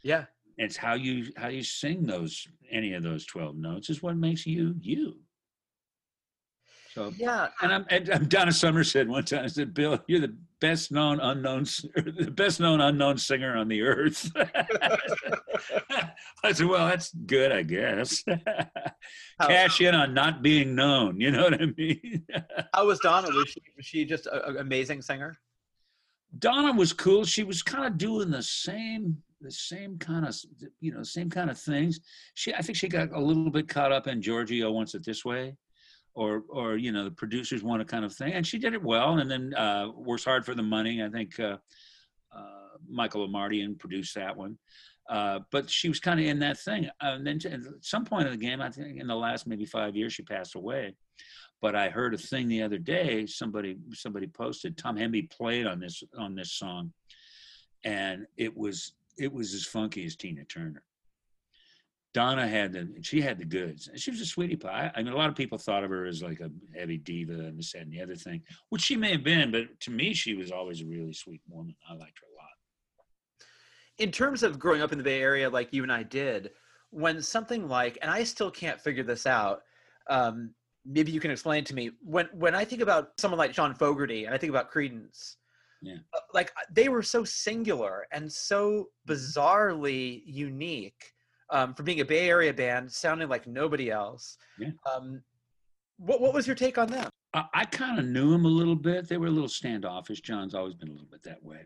[0.04, 0.26] Yeah.
[0.58, 4.46] It's how you how you sing those any of those twelve notes is what makes
[4.46, 5.20] you you.
[6.98, 7.50] So Yeah.
[7.62, 10.92] and I'm and I'm Donna Summer said one time, I said, Bill, you're the best
[10.92, 11.64] known unknown
[11.96, 14.32] the best known unknown singer on the earth.
[16.44, 18.24] I said, well, that's good, I guess.
[19.42, 21.20] Cash in on not being known.
[21.22, 22.26] You know what I mean?
[22.74, 23.28] How was Donna?
[23.30, 25.38] Was she, was she just an amazing singer?
[26.40, 27.26] Donna was cool.
[27.26, 30.36] She was kind of doing the same, the same kind of,
[30.80, 32.00] you know, same kind of things.
[32.34, 35.24] She, I think she got a little bit caught up in Giorgio wants it this
[35.24, 35.56] way,
[36.18, 38.82] or, or you know, the producers want a kind of thing, and she did it
[38.82, 39.20] well.
[39.20, 41.04] And then uh, works hard for the money.
[41.04, 41.58] I think uh,
[42.36, 44.58] uh, Michael Omartian produced that one.
[45.10, 46.90] Uh, but she was kind of in that thing.
[47.00, 49.96] And then at some point in the game, I think in the last maybe five
[49.96, 50.96] years, she passed away
[51.62, 53.26] but I heard a thing the other day.
[53.26, 56.94] Somebody somebody posted Tom Hemby played on this on this song,
[57.84, 60.84] and it was it was as funky as Tina Turner.
[62.18, 63.90] Donna had the she had the goods.
[63.96, 64.92] She was a sweetie pie.
[64.96, 67.60] I mean, a lot of people thought of her as like a heavy diva and
[67.60, 70.34] this that, and the other thing, which she may have been, but to me, she
[70.34, 71.76] was always a really sweet woman.
[71.88, 72.50] I liked her a lot.
[74.00, 76.50] In terms of growing up in the Bay Area, like you and I did,
[76.90, 79.62] when something like, and I still can't figure this out.
[80.10, 80.56] Um,
[80.86, 81.92] maybe you can explain to me.
[82.02, 85.36] When when I think about someone like John Fogerty, and I think about Creedence,
[85.84, 85.98] Yeah.
[86.16, 91.14] uh, like they were so singular and so bizarrely unique
[91.50, 94.38] um, for being a Bay Area band, sounding like nobody else.
[94.58, 94.70] Yeah.
[94.92, 95.22] Um,
[95.98, 97.10] what what was your take on them?
[97.34, 99.08] I, I kind of knew them a little bit.
[99.08, 100.22] They were a little standoffish.
[100.22, 101.62] John's always been a little bit that way.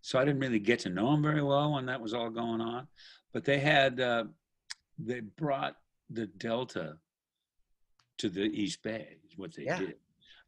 [0.00, 2.60] So I didn't really get to know him very well when that was all going
[2.60, 2.86] on.
[3.32, 4.24] But they had, uh,
[4.98, 5.76] they brought
[6.10, 6.96] the Delta
[8.18, 9.78] to the East Bay, is what they Yeah.
[9.78, 9.94] did.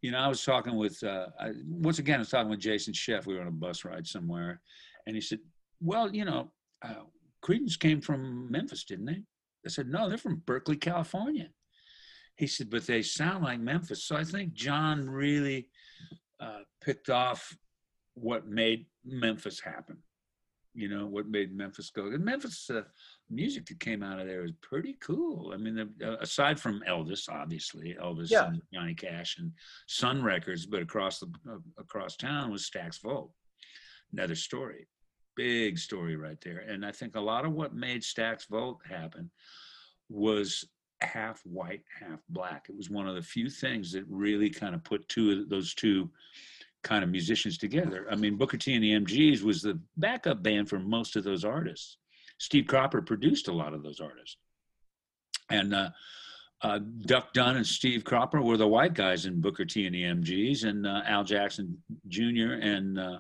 [0.03, 2.93] You know, I was talking with, uh, I, once again, I was talking with Jason
[2.93, 3.27] Scheff.
[3.27, 4.61] We were on a bus ride somewhere.
[5.07, 5.41] And he said,
[5.81, 7.05] Well, you know, uh,
[7.47, 9.23] Creedence came from Memphis, didn't they?
[9.65, 11.49] I said, No, they're from Berkeley, California.
[12.37, 14.05] He said, but they sound like Memphis.
[14.05, 15.69] So I think John really
[16.39, 17.57] uh, picked off
[18.15, 19.97] what made Memphis happen.
[20.75, 22.09] You know, what made Memphis go.
[22.09, 22.83] And Memphis uh,
[23.31, 25.53] music that came out of there was pretty cool.
[25.55, 28.49] I mean, uh, aside from Elvis, obviously, Elvis Yeah.
[28.49, 29.53] and Johnny Cash and
[29.87, 33.31] Sun Records, but across the uh, across town was Stax Volt.
[34.13, 34.87] Another story,
[35.37, 36.59] big story right there.
[36.59, 39.31] And I think a lot of what made Stax Volt happen
[40.09, 40.65] was
[41.01, 42.67] half white, half black.
[42.69, 45.75] It was one of the few things that really kind of put two of those
[45.75, 46.11] two
[46.83, 48.07] kind of musicians together.
[48.11, 51.45] I mean, Booker T and the MGs was the backup band for most of those
[51.45, 51.99] artists.
[52.39, 54.37] Steve Cropper produced a lot of those artists.
[55.51, 55.91] And uh,
[56.63, 60.03] uh, Duck Dunn and Steve Cropper were the white guys in Booker T and the
[60.03, 62.55] MGs, and uh, Al Jackson Jr.
[62.61, 63.19] and uh,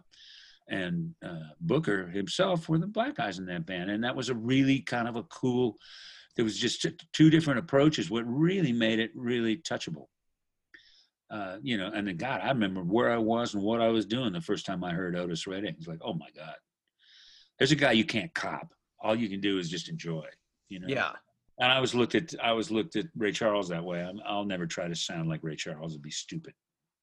[0.68, 4.34] and uh, Booker himself were the black guys in that band, and that was a
[4.34, 5.76] really kind of a cool.
[6.36, 8.10] There was just t- two different approaches.
[8.10, 10.06] What really made it really touchable.
[11.30, 14.06] Uh, you know, and then God, I remember where I was and what I was
[14.06, 15.74] doing the first time I heard Otis Redding.
[15.76, 16.54] It's like, oh my God,
[17.58, 18.72] there's a guy you can't cop.
[19.00, 20.26] All you can do is just enjoy.
[20.68, 20.86] You know.
[20.88, 21.12] Yeah.
[21.58, 22.34] And I was looked at.
[22.42, 24.02] I was looked at Ray Charles that way.
[24.02, 25.92] I'm, I'll never try to sound like Ray Charles.
[25.92, 26.52] It'd be stupid.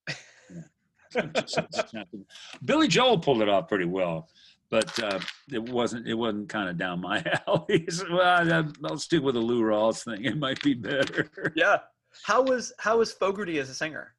[0.07, 0.16] Yeah.
[0.16, 1.03] It's just- it's not-
[2.66, 4.30] Billy Joel pulled it off pretty well,
[4.70, 5.20] but uh,
[5.51, 6.07] it wasn't.
[6.07, 7.86] It wasn't kind of down my alley.
[7.89, 10.26] So, well, I'll stick with the Lou Rawls thing.
[10.26, 11.30] It might be better.
[11.55, 11.78] Yeah.
[12.24, 14.14] How was how was Fogerty as a singer?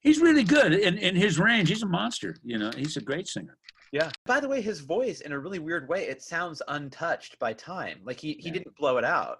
[0.00, 1.68] He's really good in, in his range.
[1.70, 2.36] He's a monster.
[2.44, 3.56] You know, he's a great singer.
[3.92, 4.10] Yeah.
[4.26, 8.00] By the way, his voice, in a really weird way, it sounds untouched by time.
[8.04, 8.52] Like he, he Yeah.
[8.52, 9.38] didn't blow it out,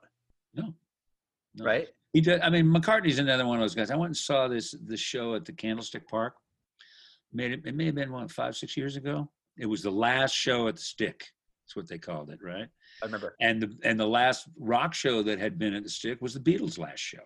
[0.54, 0.74] No.
[1.54, 1.64] No.
[1.64, 1.86] right?
[2.14, 2.40] He did.
[2.40, 3.90] I mean, McCartney's another one of those guys.
[3.90, 6.34] I went and saw this this show at the Candlestick Park.
[7.32, 7.60] Made it.
[7.64, 9.28] It may have been what five six years ago.
[9.58, 11.24] It was the last show at the Stick.
[11.64, 12.68] That's what they called it, right?
[13.02, 13.34] I remember.
[13.40, 16.40] And the and the last rock show that had been at the Stick was the
[16.40, 17.18] Beatles' last show.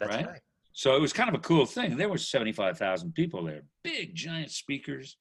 [0.00, 0.26] That's Right?
[0.26, 0.40] right.
[0.72, 1.96] So it was kind of a cool thing.
[1.96, 5.16] There were seventy five thousand people there, big giant speakers,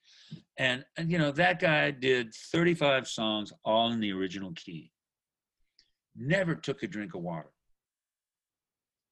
[0.57, 4.91] and and you know that guy did thirty five songs all in the original key.
[6.15, 7.49] Never took a drink of water.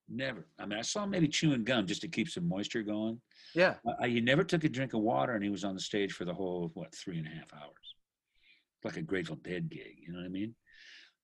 [0.07, 0.47] Never.
[0.59, 3.19] I mean, I saw him maybe chewing gum just to keep some moisture going.
[3.55, 3.75] Yeah.
[3.87, 6.25] Uh, he never took a drink of water, and he was on the stage for
[6.25, 7.95] the whole what three and a half hours,
[8.83, 9.97] like a Grateful Dead gig.
[9.99, 10.53] You know what I mean?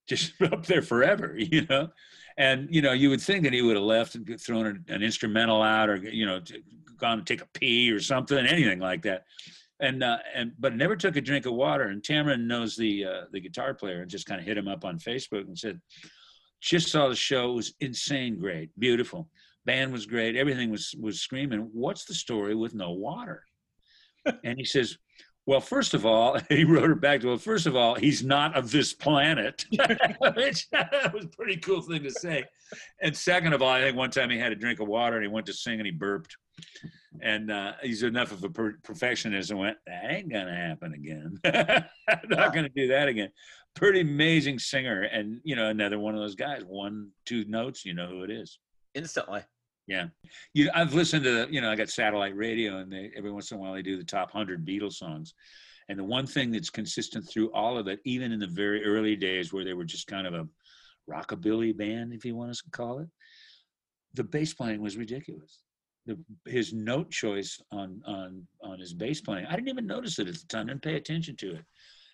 [0.08, 1.90] just up there forever, you know.
[2.38, 5.04] And you know, you would think that he would have left and thrown an, an
[5.04, 6.42] instrumental out, or you know,
[6.98, 9.26] gone to take a pee or something, anything like that.
[9.80, 11.86] And uh, and but never took a drink of water.
[11.86, 14.86] And Tamara knows the uh, the guitar player and just kind of hit him up
[14.86, 15.80] on Facebook and said,
[16.62, 17.52] "Just saw the show.
[17.52, 19.30] It was insane, great, beautiful.
[19.66, 20.36] Band was great.
[20.36, 21.70] Everything was was screaming.
[21.74, 23.44] What's the story with no water?"
[24.44, 24.98] and he says,
[25.46, 28.56] well, first of all, he wrote her back to, well, first of all, he's not
[28.56, 30.68] of this planet, which
[31.14, 32.46] was a pretty cool thing to say.
[33.02, 35.26] And second of all, I think one time he had a drink of water and
[35.26, 36.36] he went to sing and he burped.
[37.22, 40.94] And uh, he's enough of a per- perfectionist and went, that ain't going to happen
[40.94, 41.40] again.
[42.30, 43.30] Not going to do that again.
[43.76, 45.04] Pretty amazing singer.
[45.04, 48.30] And, you know, another one of those guys, one, two notes, you know who it
[48.30, 48.60] is.
[48.94, 49.42] Instantly.
[49.88, 50.08] Yeah,
[50.54, 50.70] you.
[50.74, 53.60] I've listened to you know I got satellite radio, and they every once in a
[53.60, 55.34] while they do the top hundred Beatles songs,
[55.90, 59.16] and the one thing that's consistent through all of it, even in the very early
[59.16, 60.48] days where they were just kind of a
[61.10, 63.10] rockabilly band, if you want to call it,
[64.14, 65.64] the bass playing was ridiculous.
[66.06, 70.28] The, his note choice on on on his bass playing, I didn't even notice it
[70.28, 70.68] at the time.
[70.68, 71.66] Didn't pay attention to it,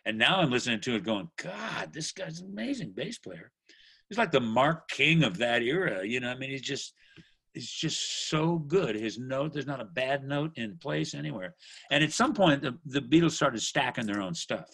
[0.07, 3.51] and now I'm listening to it, going, God, this guy's an amazing bass player.
[4.07, 6.07] He's like the Mark King of that era.
[6.07, 6.93] You know, I mean, he's just
[7.53, 8.95] he's just so good.
[8.95, 11.55] His note, there's not a bad note in place anywhere.
[11.91, 14.69] And at some point, the, the Beatles started stacking their own stuff.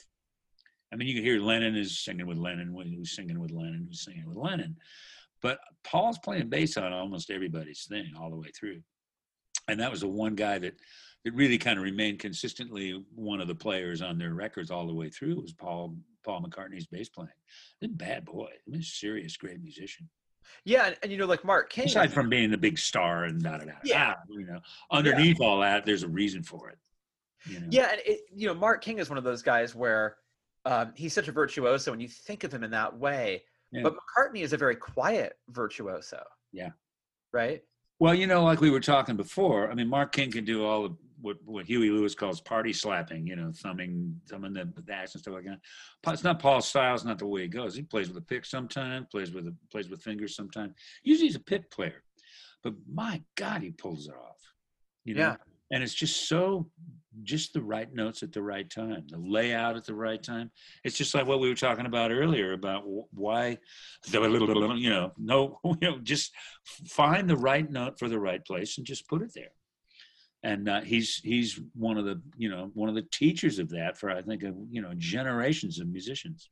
[0.93, 4.05] I mean, you can hear Lennon is singing with Lennon, who's singing with Lennon, who's
[4.05, 4.77] singing with Lennon.
[5.41, 8.81] But Paul's playing bass on almost everybody's thing all the way through.
[9.67, 10.75] And that was the one guy that,
[11.23, 14.93] that really kind of remained consistently one of the players on their records all the
[14.93, 17.29] way through was Paul Paul McCartney's bass playing.
[17.83, 18.49] A bad boy.
[18.73, 20.09] A serious, great musician.
[20.65, 21.85] Yeah, and, and, you know, like Mark King.
[21.85, 23.71] Aside from being the big star and da da da.
[23.83, 24.13] Yeah.
[24.29, 24.59] You know,
[24.91, 25.45] underneath yeah.
[25.45, 26.77] all that, there's a reason for it.
[27.45, 27.67] You know?
[27.69, 30.17] Yeah, and it, you know, Mark King is one of those guys where
[30.65, 33.43] um, he's such a virtuoso, and you think of him in that way.
[33.71, 33.83] Yeah.
[33.83, 36.23] But McCartney is a very quiet virtuoso.
[36.51, 36.69] Yeah.
[37.33, 37.63] Right.
[37.99, 39.71] Well, you know, like we were talking before.
[39.71, 43.25] I mean, Mark King can do all the what what Huey Lewis calls party slapping,
[43.25, 45.59] you know, thumbing thumbing the, axe and stuff like that.
[46.11, 46.93] It's not Paul's style.
[46.93, 47.75] It's not the way he goes.
[47.75, 50.73] He plays with a pick sometimes, plays with a, plays with fingers sometimes.
[51.01, 52.03] Usually he's a pick player,
[52.61, 54.37] but my God, he pulls it off.
[55.05, 55.35] You know, yeah.
[55.71, 56.69] and it's just so
[57.23, 60.51] just the right notes at the right time, the layout at the right time.
[60.83, 63.59] It's just like what we were talking about earlier about why
[64.77, 66.33] you know, no, you know, just
[66.89, 69.51] find the right note for the right place and just put it there
[70.43, 73.97] and uh, he's he's one of the you know one of the teachers of that
[73.97, 76.49] for I think of, you know generations of musicians.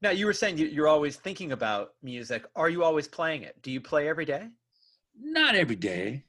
[0.00, 2.46] Now you were saying you're always thinking about music.
[2.54, 3.60] Are you always playing it?
[3.62, 4.48] Do you play every day?
[5.20, 6.24] Not every day,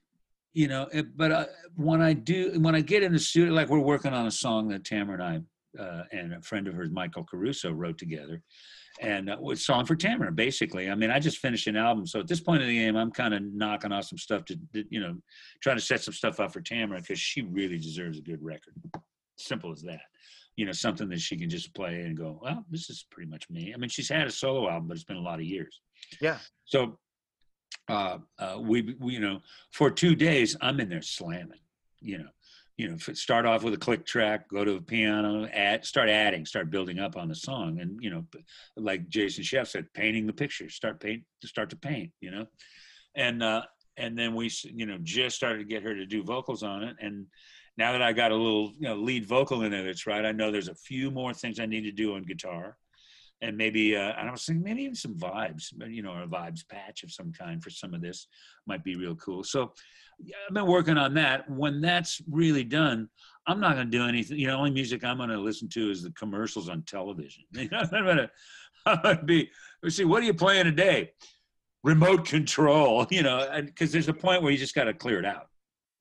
[0.54, 0.90] you know.
[1.16, 4.26] But uh, when I do, when I get in the studio, like we're working on
[4.26, 5.46] a song that Tamara and
[5.78, 8.42] I uh, and a friend of hers, Michael Caruso, wrote together,
[9.00, 10.90] and uh, was song for Tamara, basically.
[10.90, 13.12] I mean, I just finished an album, so at this point in the game, I'm
[13.12, 14.60] kind of knocking off some stuff to,
[14.90, 15.16] you know,
[15.62, 18.74] trying to set some stuff up for Tamara because she really deserves a good record.
[19.38, 20.02] Simple as that.
[20.56, 23.50] You know, something that she can just play and go, well, this is pretty much
[23.50, 23.72] me.
[23.74, 25.80] I mean, she's had a solo album, but it's been a lot of years.
[26.20, 26.40] Yeah.
[26.66, 27.00] So,
[27.88, 29.40] uh, uh, we, we, you know,
[29.72, 31.60] for two days, I'm in there slamming.
[32.02, 32.30] You know,
[32.80, 36.46] you know, start off with a click track, go to a piano, add, start adding,
[36.46, 38.26] start building up on the song, and you know,
[38.78, 42.46] like Jason Scheff said, painting the picture, start paint, start to paint, you know,
[43.16, 43.64] and uh,
[43.98, 46.96] and then we, you know, just started to get her to do vocals on it,
[47.02, 47.26] and
[47.78, 50.24] now that I got a little, you know, lead vocal in it, it's right.
[50.24, 52.78] I know there's a few more things I need to do on guitar,
[53.42, 57.04] and maybe uh, I was thinking maybe even some vibes, you know, a vibes patch
[57.04, 58.28] of some kind for some of this
[58.68, 59.44] might be real cool.
[59.44, 59.74] So
[60.22, 61.50] I've been working on that.
[61.50, 63.10] When that's really done,
[63.48, 64.38] I'm not going to do anything.
[64.38, 67.44] You know, only music I'm going to listen to is the commercials on television.
[67.54, 68.30] You know, I'm going to,
[68.86, 69.50] I'm going to be.
[69.82, 71.12] Let's see, what are you playing today?
[71.84, 73.08] Remote control.
[73.12, 75.48] You know, because there's a point where you just got to clear it out.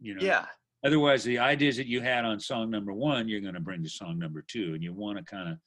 [0.00, 0.22] You know.
[0.22, 0.46] Yeah.
[0.84, 3.88] Otherwise, the ideas that you had on song number one, you're going to bring to
[3.88, 5.58] song number two, and you want to kind of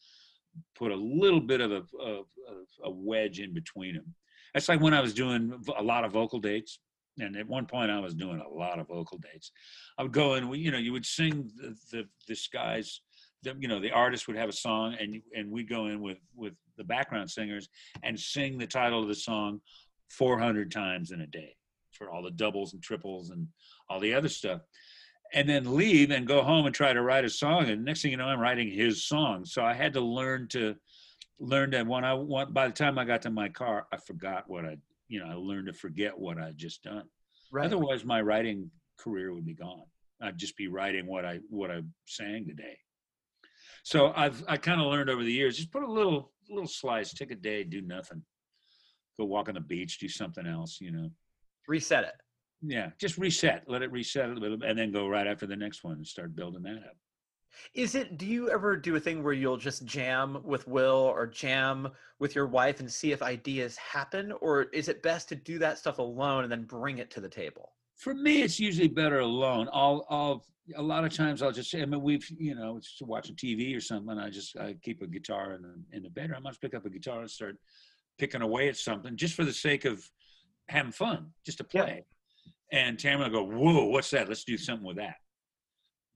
[0.76, 2.26] put a little bit of a, of
[2.84, 4.14] a wedge in between them.
[4.54, 6.80] That's like when I was doing a lot of vocal dates
[7.20, 9.52] and at one point I was doing a lot of vocal dates.
[9.98, 13.02] I would go and you know, you would sing the, the this guy's,
[13.44, 16.20] the, you know, the artist would have a song, and and we'd go in with
[16.36, 17.70] with the background singers
[18.04, 19.60] and sing the title of the song
[20.10, 21.56] 400 times in a day
[21.92, 23.48] for all the doubles and triples and
[23.90, 24.62] all the other stuff.
[25.34, 27.70] And then leave and go home and try to write a song.
[27.70, 29.46] And next thing you know, I'm writing his song.
[29.46, 30.76] So I had to learn to
[31.40, 32.54] learn that when I want.
[32.54, 34.78] By the time I got to my car, I forgot what I
[35.12, 37.04] you know, I learned to forget what I'd just done.
[37.52, 37.66] Right.
[37.66, 39.84] Otherwise, my writing career would be gone.
[40.22, 42.78] I'd just be writing what I what I sang today.
[43.84, 47.14] So I've I kind of learned over the years just put a little little slice,
[47.14, 48.24] take a day, do nothing,
[49.20, 51.10] go walk on the beach, do something else, you know.
[51.68, 52.14] Reset it.
[52.62, 55.56] Yeah, just reset, let it reset a little bit, and then go right after the
[55.56, 56.98] next one and start building that up.
[57.74, 58.18] Is it?
[58.18, 61.90] Do you ever do a thing where you'll just jam with Will or jam
[62.20, 65.78] with your wife and see if ideas happen, or is it best to do that
[65.78, 67.74] stuff alone and then bring it to the table?
[67.98, 69.70] For me, it's usually better alone.
[69.72, 70.46] I'll, I'll,
[70.76, 73.78] a lot of times I'll just say, I mean, we've, you know, it's watching TV
[73.78, 74.10] or something.
[74.10, 76.38] And I just, I keep a guitar in the, in the bedroom.
[76.38, 77.58] I must pick up a guitar and start
[78.18, 80.04] picking away at something just for the sake of
[80.68, 82.00] having fun, just to Yeah.
[82.72, 84.30] And Tamara go, whoa, what's that?
[84.30, 85.16] Let's do something with that.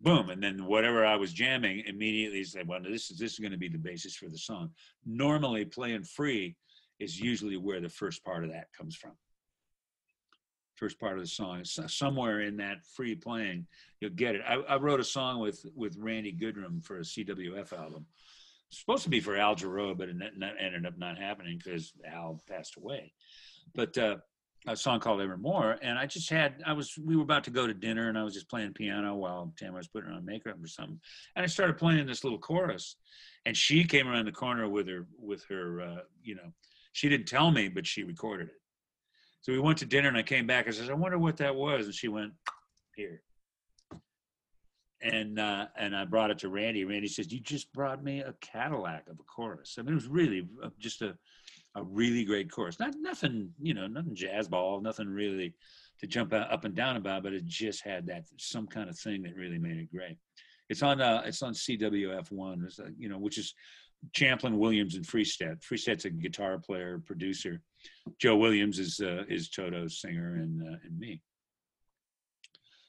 [0.02, 0.30] Boom.
[0.30, 3.58] And then whatever I was jamming immediately said, well, this is, this is going to
[3.58, 4.72] be the basis for the song.
[5.06, 6.56] Normally playing free
[7.00, 9.14] is usually where the first part of that comes from.
[10.76, 13.66] First part of the song is somewhere in that free playing,
[14.02, 14.42] you'll get it.
[14.46, 18.06] I, I wrote a song with, with Randy Goodrum for a CWF album.
[18.72, 20.18] Supposed to be for Al Jarreau, but it
[20.60, 23.14] ended up not happening because Al passed away.
[23.74, 24.18] But uh,
[24.68, 27.68] a song called Evermore, and I just had I was we were about to go
[27.68, 30.68] to dinner, and I was just playing piano while Tamara was putting on makeup or
[30.68, 31.00] something,
[31.36, 32.96] and I started playing this little chorus,
[33.46, 36.52] and she came around the corner with her with her uh, you know
[36.94, 38.62] she didn't tell me, but she recorded it.
[39.42, 40.68] So we went to dinner, and I came back.
[40.68, 42.32] I said, I wonder what that was, and she went
[42.96, 43.22] here.
[45.02, 46.86] And uh, and I brought it to Randy.
[46.86, 49.76] Randy says, "You just brought me a Cadillac of a chorus.
[49.78, 51.16] I mean, it was really uh, just a
[51.76, 52.80] a really great chorus.
[52.80, 55.54] Not nothing, you know, nothing jazz ball, nothing really
[56.00, 59.24] to jump up and down about, but it just had that some kind of thing
[59.24, 60.18] that really made it great.
[60.70, 63.54] It's on uh, it's on CWF one, uh, you know, which is
[64.14, 65.62] Champlin, Williams, and Friestedt.
[65.62, 67.62] Friestedt's a guitar player, producer.
[68.20, 71.22] Joe Williams is uh, is Toto's singer, and uh, and me.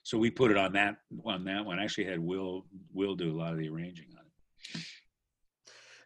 [0.03, 1.78] So we put it on that on that one.
[1.78, 4.82] I actually had Will Will do a lot of the arranging on it.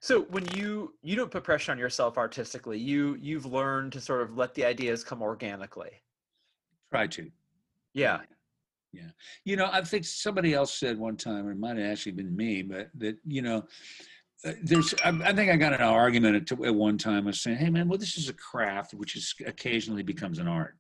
[0.01, 4.23] So when you you don't put pressure on yourself artistically, you you've learned to sort
[4.23, 5.91] of let the ideas come organically.
[6.91, 7.31] Try to.
[7.93, 8.21] Yeah.
[8.93, 9.11] Yeah.
[9.45, 12.35] You know, I think somebody else said one time, or it might have actually been
[12.35, 13.65] me, but that, you know,
[14.45, 17.25] uh, there's, I, I think I got an argument at, at one time.
[17.25, 20.49] I was saying, hey, man, well, this is a craft which is occasionally becomes an
[20.49, 20.77] art.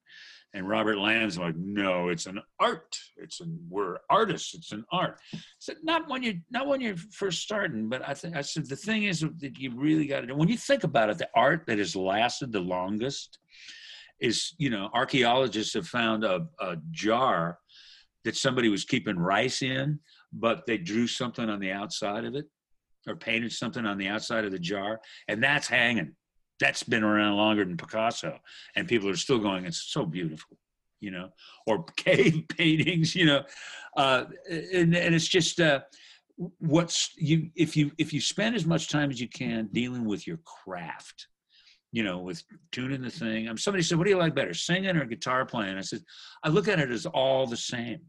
[0.53, 2.99] And Robert Lamm's like, no, it's an art.
[3.17, 4.53] It's an, we're artists.
[4.55, 5.21] It's an art.
[5.33, 8.69] I said, not when you, not when you're first starting, but I think, I said,
[8.69, 11.29] the thing is that you really got to do, when you think about it, the
[11.37, 13.39] art that has lasted the longest
[14.21, 17.59] is, you know, archaeologists have found a, a jar
[18.25, 20.01] that somebody was keeping rice in,
[20.33, 22.47] but they drew something on the outside of it
[23.07, 26.13] or painted something on the outside of the jar, and that's hanging.
[26.61, 28.39] That's been around longer than Picasso,
[28.77, 30.59] and people are still going, it's so beautiful,
[31.01, 31.31] you know,
[31.67, 33.43] or cave paintings, you know,
[33.97, 35.81] uh, and, and it's just uh,
[36.59, 40.27] what's you if you if you spend as much time as you can dealing with
[40.27, 41.27] your craft,
[41.93, 42.43] you know, with
[42.73, 43.49] tuning the thing.
[43.49, 46.03] Um, somebody said, "What do you like better, singing or guitar playing?" I said,
[46.43, 48.01] "I look at it as all the same."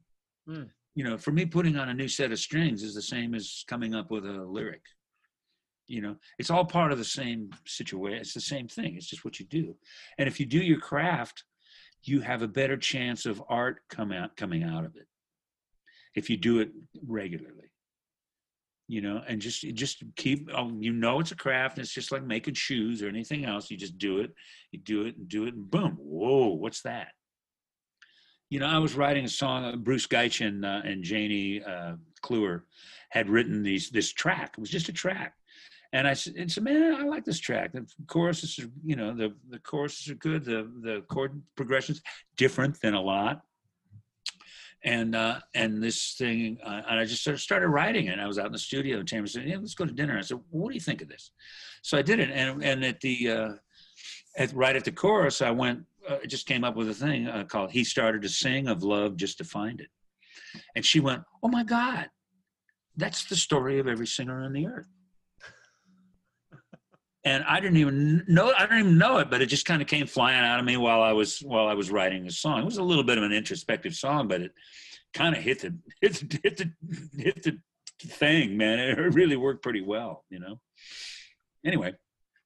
[0.48, 0.64] Hmm.
[0.96, 3.64] You know, for me, putting on a new set of strings is the same as
[3.68, 4.82] coming up with a lyric.
[5.92, 8.22] You know, it's all part of the same situation.
[8.22, 8.96] It's the same thing.
[8.96, 9.76] It's just what you do.
[10.18, 11.44] And if you do your craft,
[12.04, 15.08] you have a better chance of art come out coming out of it.
[16.16, 16.72] If you do it
[17.06, 17.72] regularly
[18.92, 20.50] you know, and just just keep.
[20.54, 21.80] Oh, you know, it's a craft.
[21.80, 23.72] It's just like making shoes or anything else.
[23.72, 24.34] You just do it.
[24.74, 25.96] You do it and do it, and boom!
[25.98, 27.14] Whoa, what's that?
[28.50, 29.64] You know, I was writing a song.
[29.64, 32.66] uh, Bruce Gaitsch and uh, and Janie uh, Clewer
[33.12, 34.56] had written these this track.
[34.58, 35.36] It was just a track,
[35.94, 37.74] and I said, and said, "Man, I like this track.
[37.74, 40.46] The choruses are, you know, the the choruses are good.
[40.46, 42.02] The the chord progressions
[42.38, 43.42] different than a lot."
[44.84, 48.20] and uh, and this thing, uh, and I just sort of started writing it.
[48.20, 50.22] I was out in the studio, and Tamara said, "Yeah, let's go to dinner." I
[50.22, 51.32] said, "What do you think of this?"
[51.82, 53.50] So I did it, and and at the uh,
[54.38, 55.86] at right at the chorus, I went.
[56.08, 59.18] Uh, just came up with a thing uh, called "He Started to Sing of Love
[59.18, 59.90] Just to Find It,"
[60.76, 62.10] and she went, "Oh my God,
[62.98, 64.90] that's the story of every singer on the earth."
[67.24, 69.88] And I didn't even know I didn't even know it, but it just kind of
[69.88, 72.62] came flying out of me while I was while I was writing the song.
[72.62, 74.52] It was a little bit of an introspective song, but it
[75.14, 77.60] kind of hit the hit the hit the hit the
[78.08, 78.80] thing, man.
[78.80, 80.60] It really worked pretty well, you know.
[81.64, 81.94] Anyway,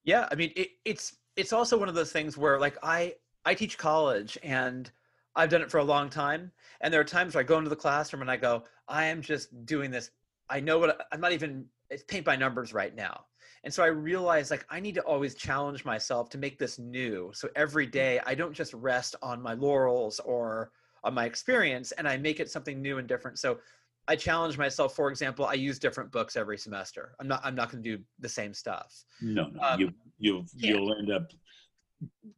[0.04, 3.14] Yeah, I mean it, it's it's also one of those things where like I
[3.44, 4.90] I teach college and
[5.34, 7.70] I've done it for a long time and there are times where I go into
[7.70, 10.10] the classroom and I go I am just doing this
[10.48, 13.24] I know what I'm not even it's paint by numbers right now.
[13.66, 17.32] And so I realize like I need to always challenge myself to make this new.
[17.34, 20.70] So every day I don't just rest on my laurels or
[21.02, 23.40] on my experience and I make it something new and different.
[23.40, 23.58] So
[24.06, 24.94] I challenge myself.
[24.94, 27.16] For example, I use different books every semester.
[27.18, 27.40] I'm not.
[27.42, 29.04] I'm not going to do the same stuff.
[29.20, 30.70] No, no, Um, you you'll yeah.
[30.70, 31.32] you'll end up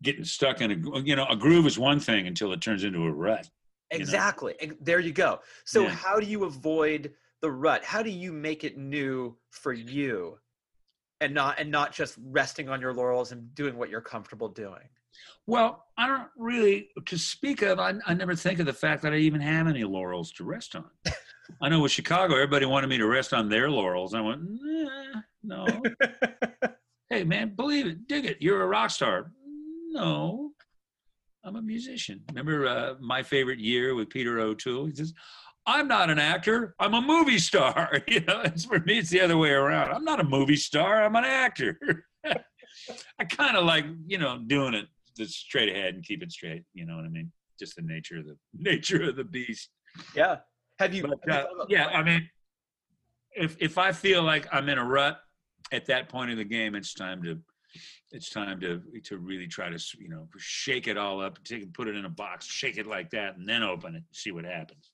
[0.02, 3.04] getting stuck in a you know a groove is one thing until it turns into
[3.04, 3.50] a rut.
[3.92, 4.02] You know?
[4.02, 4.54] Exactly.
[4.80, 5.40] There you go.
[5.66, 5.90] So Yeah.
[5.90, 7.12] how do you avoid
[7.42, 7.84] the rut?
[7.84, 10.38] How do you make it new for you,
[11.20, 14.88] and not and not just resting on your laurels and doing what you're comfortable doing?
[15.46, 17.78] Well, I don't really to speak of.
[17.78, 20.76] I, I never think of the fact that I even have any laurels to rest
[20.76, 20.84] on.
[21.62, 24.14] I know with Chicago, everybody wanted me to rest on their laurels.
[24.14, 25.66] I went, nah, no.
[27.10, 28.36] hey, man, believe it, dig it.
[28.40, 29.32] You're a rock star.
[29.90, 30.52] No,
[31.44, 32.20] I'm a musician.
[32.28, 34.86] Remember uh, my favorite year with Peter O'Toole?
[34.86, 35.14] He says,
[35.68, 36.74] I'm not an actor.
[36.80, 38.00] I'm a movie star.
[38.08, 39.92] You know, it's for me, it's the other way around.
[39.92, 41.04] I'm not a movie star.
[41.04, 41.78] I'm an actor.
[43.18, 46.62] I kind of like, you know, doing it just straight ahead and keep it straight.
[46.72, 47.30] You know what I mean?
[47.58, 49.68] Just the nature of the nature of the beast.
[50.14, 50.38] yeah.
[50.78, 51.02] Have you?
[51.02, 52.30] But have you uh, yeah, I mean,
[53.36, 55.18] if if I feel like I'm in a rut
[55.70, 57.38] at that point of the game, it's time to
[58.12, 61.74] it's time to to really try to you know shake it all up, take it,
[61.74, 64.30] put it in a box, shake it like that, and then open it, and see
[64.30, 64.92] what happens.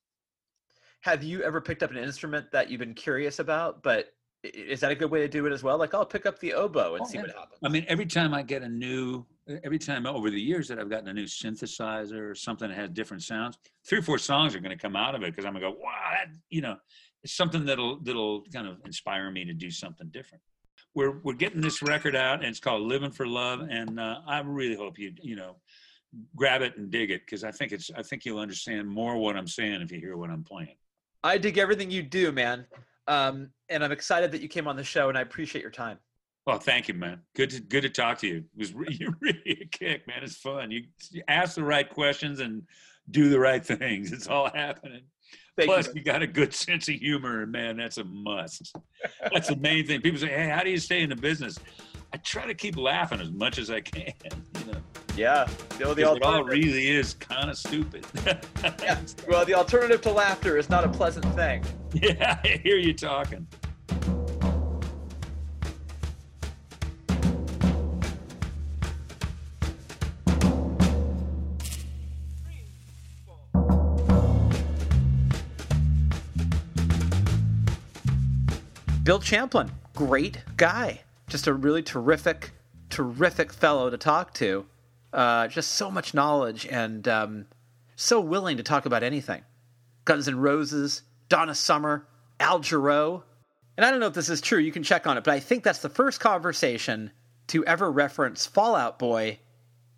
[1.05, 3.83] Have you ever picked up an instrument that you've been curious about?
[3.83, 5.77] But is that a good way to do it as well?
[5.77, 7.59] Like, I'll pick up the oboe and Oh, see what happens.
[7.63, 9.27] I mean, every time I get a new,
[9.65, 12.89] every time over the years that I've gotten a new synthesizer or something that has
[12.89, 15.53] different sounds, three or four songs are going to come out of it because I'm
[15.53, 16.77] going to go, wow, that, you know,
[17.23, 20.43] it's something that'll that'll kind of inspire me to do something different.
[20.95, 24.41] We're we're getting this record out, and it's called "Living for Love," and uh, I
[24.41, 25.57] really hope you you know
[26.35, 29.37] grab it and dig it because I think it's I think you'll understand more what
[29.37, 30.77] I'm saying if you hear what I'm playing.
[31.25, 32.67] I dig everything you do, man.
[33.09, 35.99] Um, and I'm excited that you came on the show, and I appreciate your time.
[36.47, 37.23] Well, thank you, man.
[37.35, 38.37] Good to good to talk to you.
[38.37, 40.19] It was re- you're really a kick, man.
[40.23, 40.71] It's fun.
[40.71, 42.63] You, you ask the right questions and
[43.11, 44.13] do the right things.
[44.13, 45.03] It's all happening.
[45.57, 45.95] Thank Plus, you.
[45.97, 48.77] you got a good sense of humor, and man, that's a must.
[49.33, 50.03] That's the main thing.
[50.03, 51.59] People say, "Hey, how do you stay in the business?"
[52.15, 54.13] I try to keep laughing as much as I can.
[54.65, 54.79] You know,
[55.17, 55.49] Yeah.
[55.81, 58.07] Well, the 'cause it all really is kind of stupid.
[58.81, 59.01] yeah.
[59.29, 61.65] well, the alternative to laughter is not a pleasant thing.
[61.93, 63.49] yeah, I hear you talking.
[79.03, 81.03] Bill Champlin, great guy.
[81.35, 82.53] Just a really terrific,
[82.91, 84.67] terrific fellow to talk to.
[85.13, 87.47] Uh, just so much knowledge and um,
[87.97, 89.43] so willing to talk about anything.
[90.05, 92.07] Guns N' Roses, Donna Summer,
[92.39, 93.25] Al Jarreau.
[93.77, 95.41] And I don't know if this is true, you can check on it, but I
[95.41, 97.11] think that's the first conversation
[97.49, 99.41] to ever reference Fall Out Boy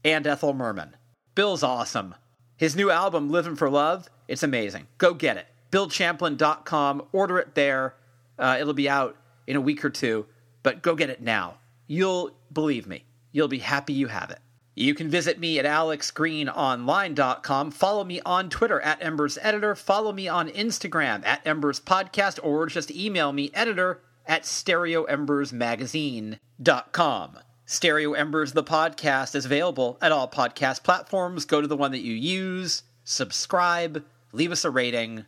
[0.02, 0.96] and Ethel Merman.
[1.34, 2.14] Bill's awesome.
[2.56, 4.86] His new album, Living for Love, it's amazing.
[4.96, 5.46] Go get it.
[5.70, 7.08] BillChamplin.com.
[7.12, 7.94] Order it there.
[8.38, 10.24] Uh, it'll be out in a week or two,
[10.66, 11.58] but go get it now.
[11.86, 13.04] You'll believe me.
[13.30, 14.40] You'll be happy you have it.
[14.74, 17.70] You can visit me at alexgreenonline.com.
[17.70, 19.76] Follow me on Twitter at Embers Editor.
[19.76, 27.38] Follow me on Instagram at Embers Podcast, or just email me editor at stereoembersmagazine.com.
[27.64, 31.44] Stereo Embers, the podcast, is available at all podcast platforms.
[31.44, 35.26] Go to the one that you use, subscribe, leave us a rating,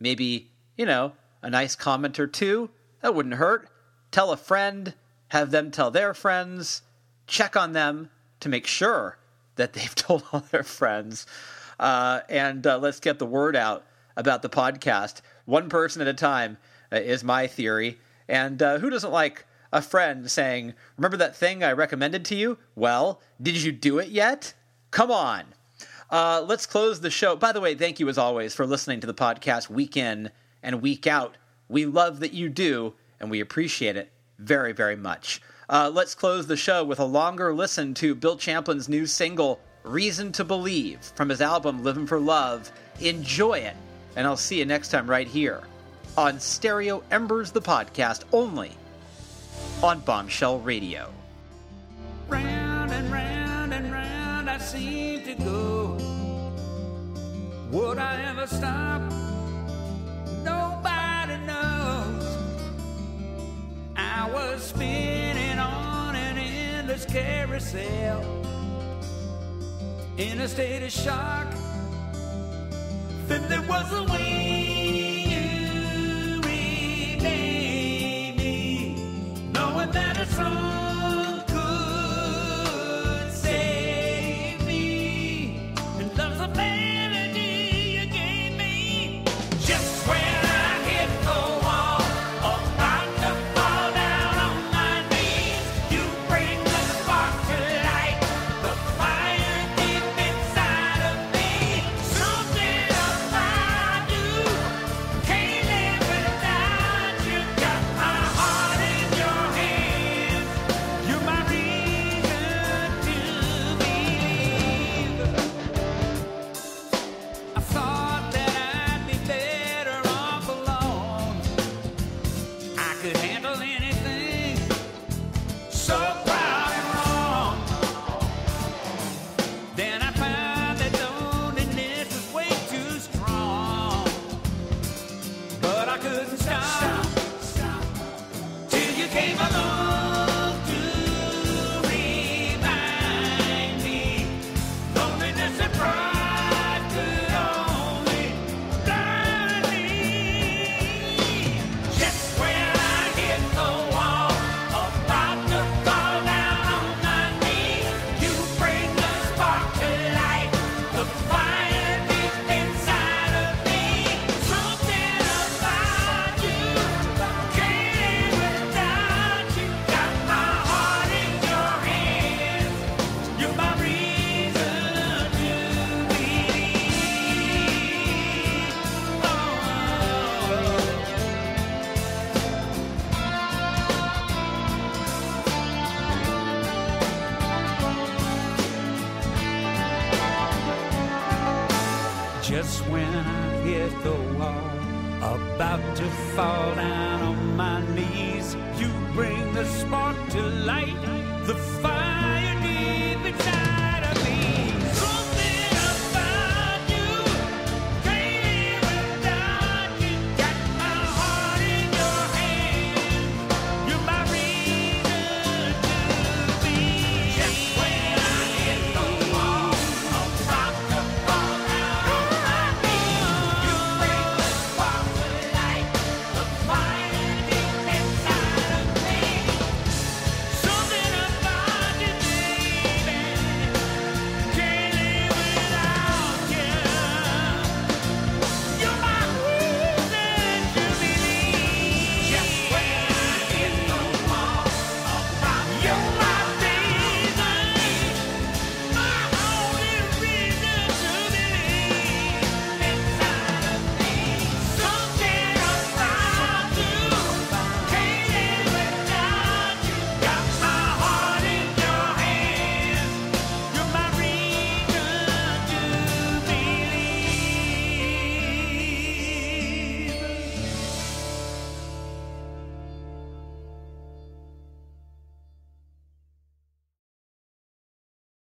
[0.00, 1.12] maybe, you know,
[1.42, 2.70] a nice comment or two.
[3.02, 3.70] That wouldn't hurt.
[4.10, 4.94] Tell a friend,
[5.28, 6.82] have them tell their friends,
[7.26, 8.10] check on them
[8.40, 9.18] to make sure
[9.56, 11.26] that they've told all their friends.
[11.78, 13.84] Uh, and uh, let's get the word out
[14.16, 15.20] about the podcast.
[15.44, 16.58] One person at a time
[16.92, 17.98] uh, is my theory.
[18.28, 22.58] And uh, who doesn't like a friend saying, Remember that thing I recommended to you?
[22.74, 24.54] Well, did you do it yet?
[24.90, 25.44] Come on.
[26.10, 27.36] Uh, let's close the show.
[27.36, 30.30] By the way, thank you as always for listening to the podcast week in
[30.62, 31.36] and week out.
[31.68, 35.40] We love that you do, and we appreciate it very, very much.
[35.68, 40.32] Uh, let's close the show with a longer listen to Bill Champlin's new single, Reason
[40.32, 42.70] to Believe, from his album Living for Love.
[43.00, 43.76] Enjoy it,
[44.16, 45.62] and I'll see you next time right here
[46.16, 48.72] on Stereo Embers, the podcast, only
[49.82, 51.12] on Bombshell Radio.
[52.28, 55.96] Round and round and round I seem to go.
[57.70, 59.00] Would I ever stop?
[60.42, 60.79] Nobody
[64.12, 68.22] I was spinning on an endless carousel
[70.16, 71.46] in a state of shock.
[73.28, 78.96] Then there was a way you remade me,
[79.52, 80.69] knowing that a song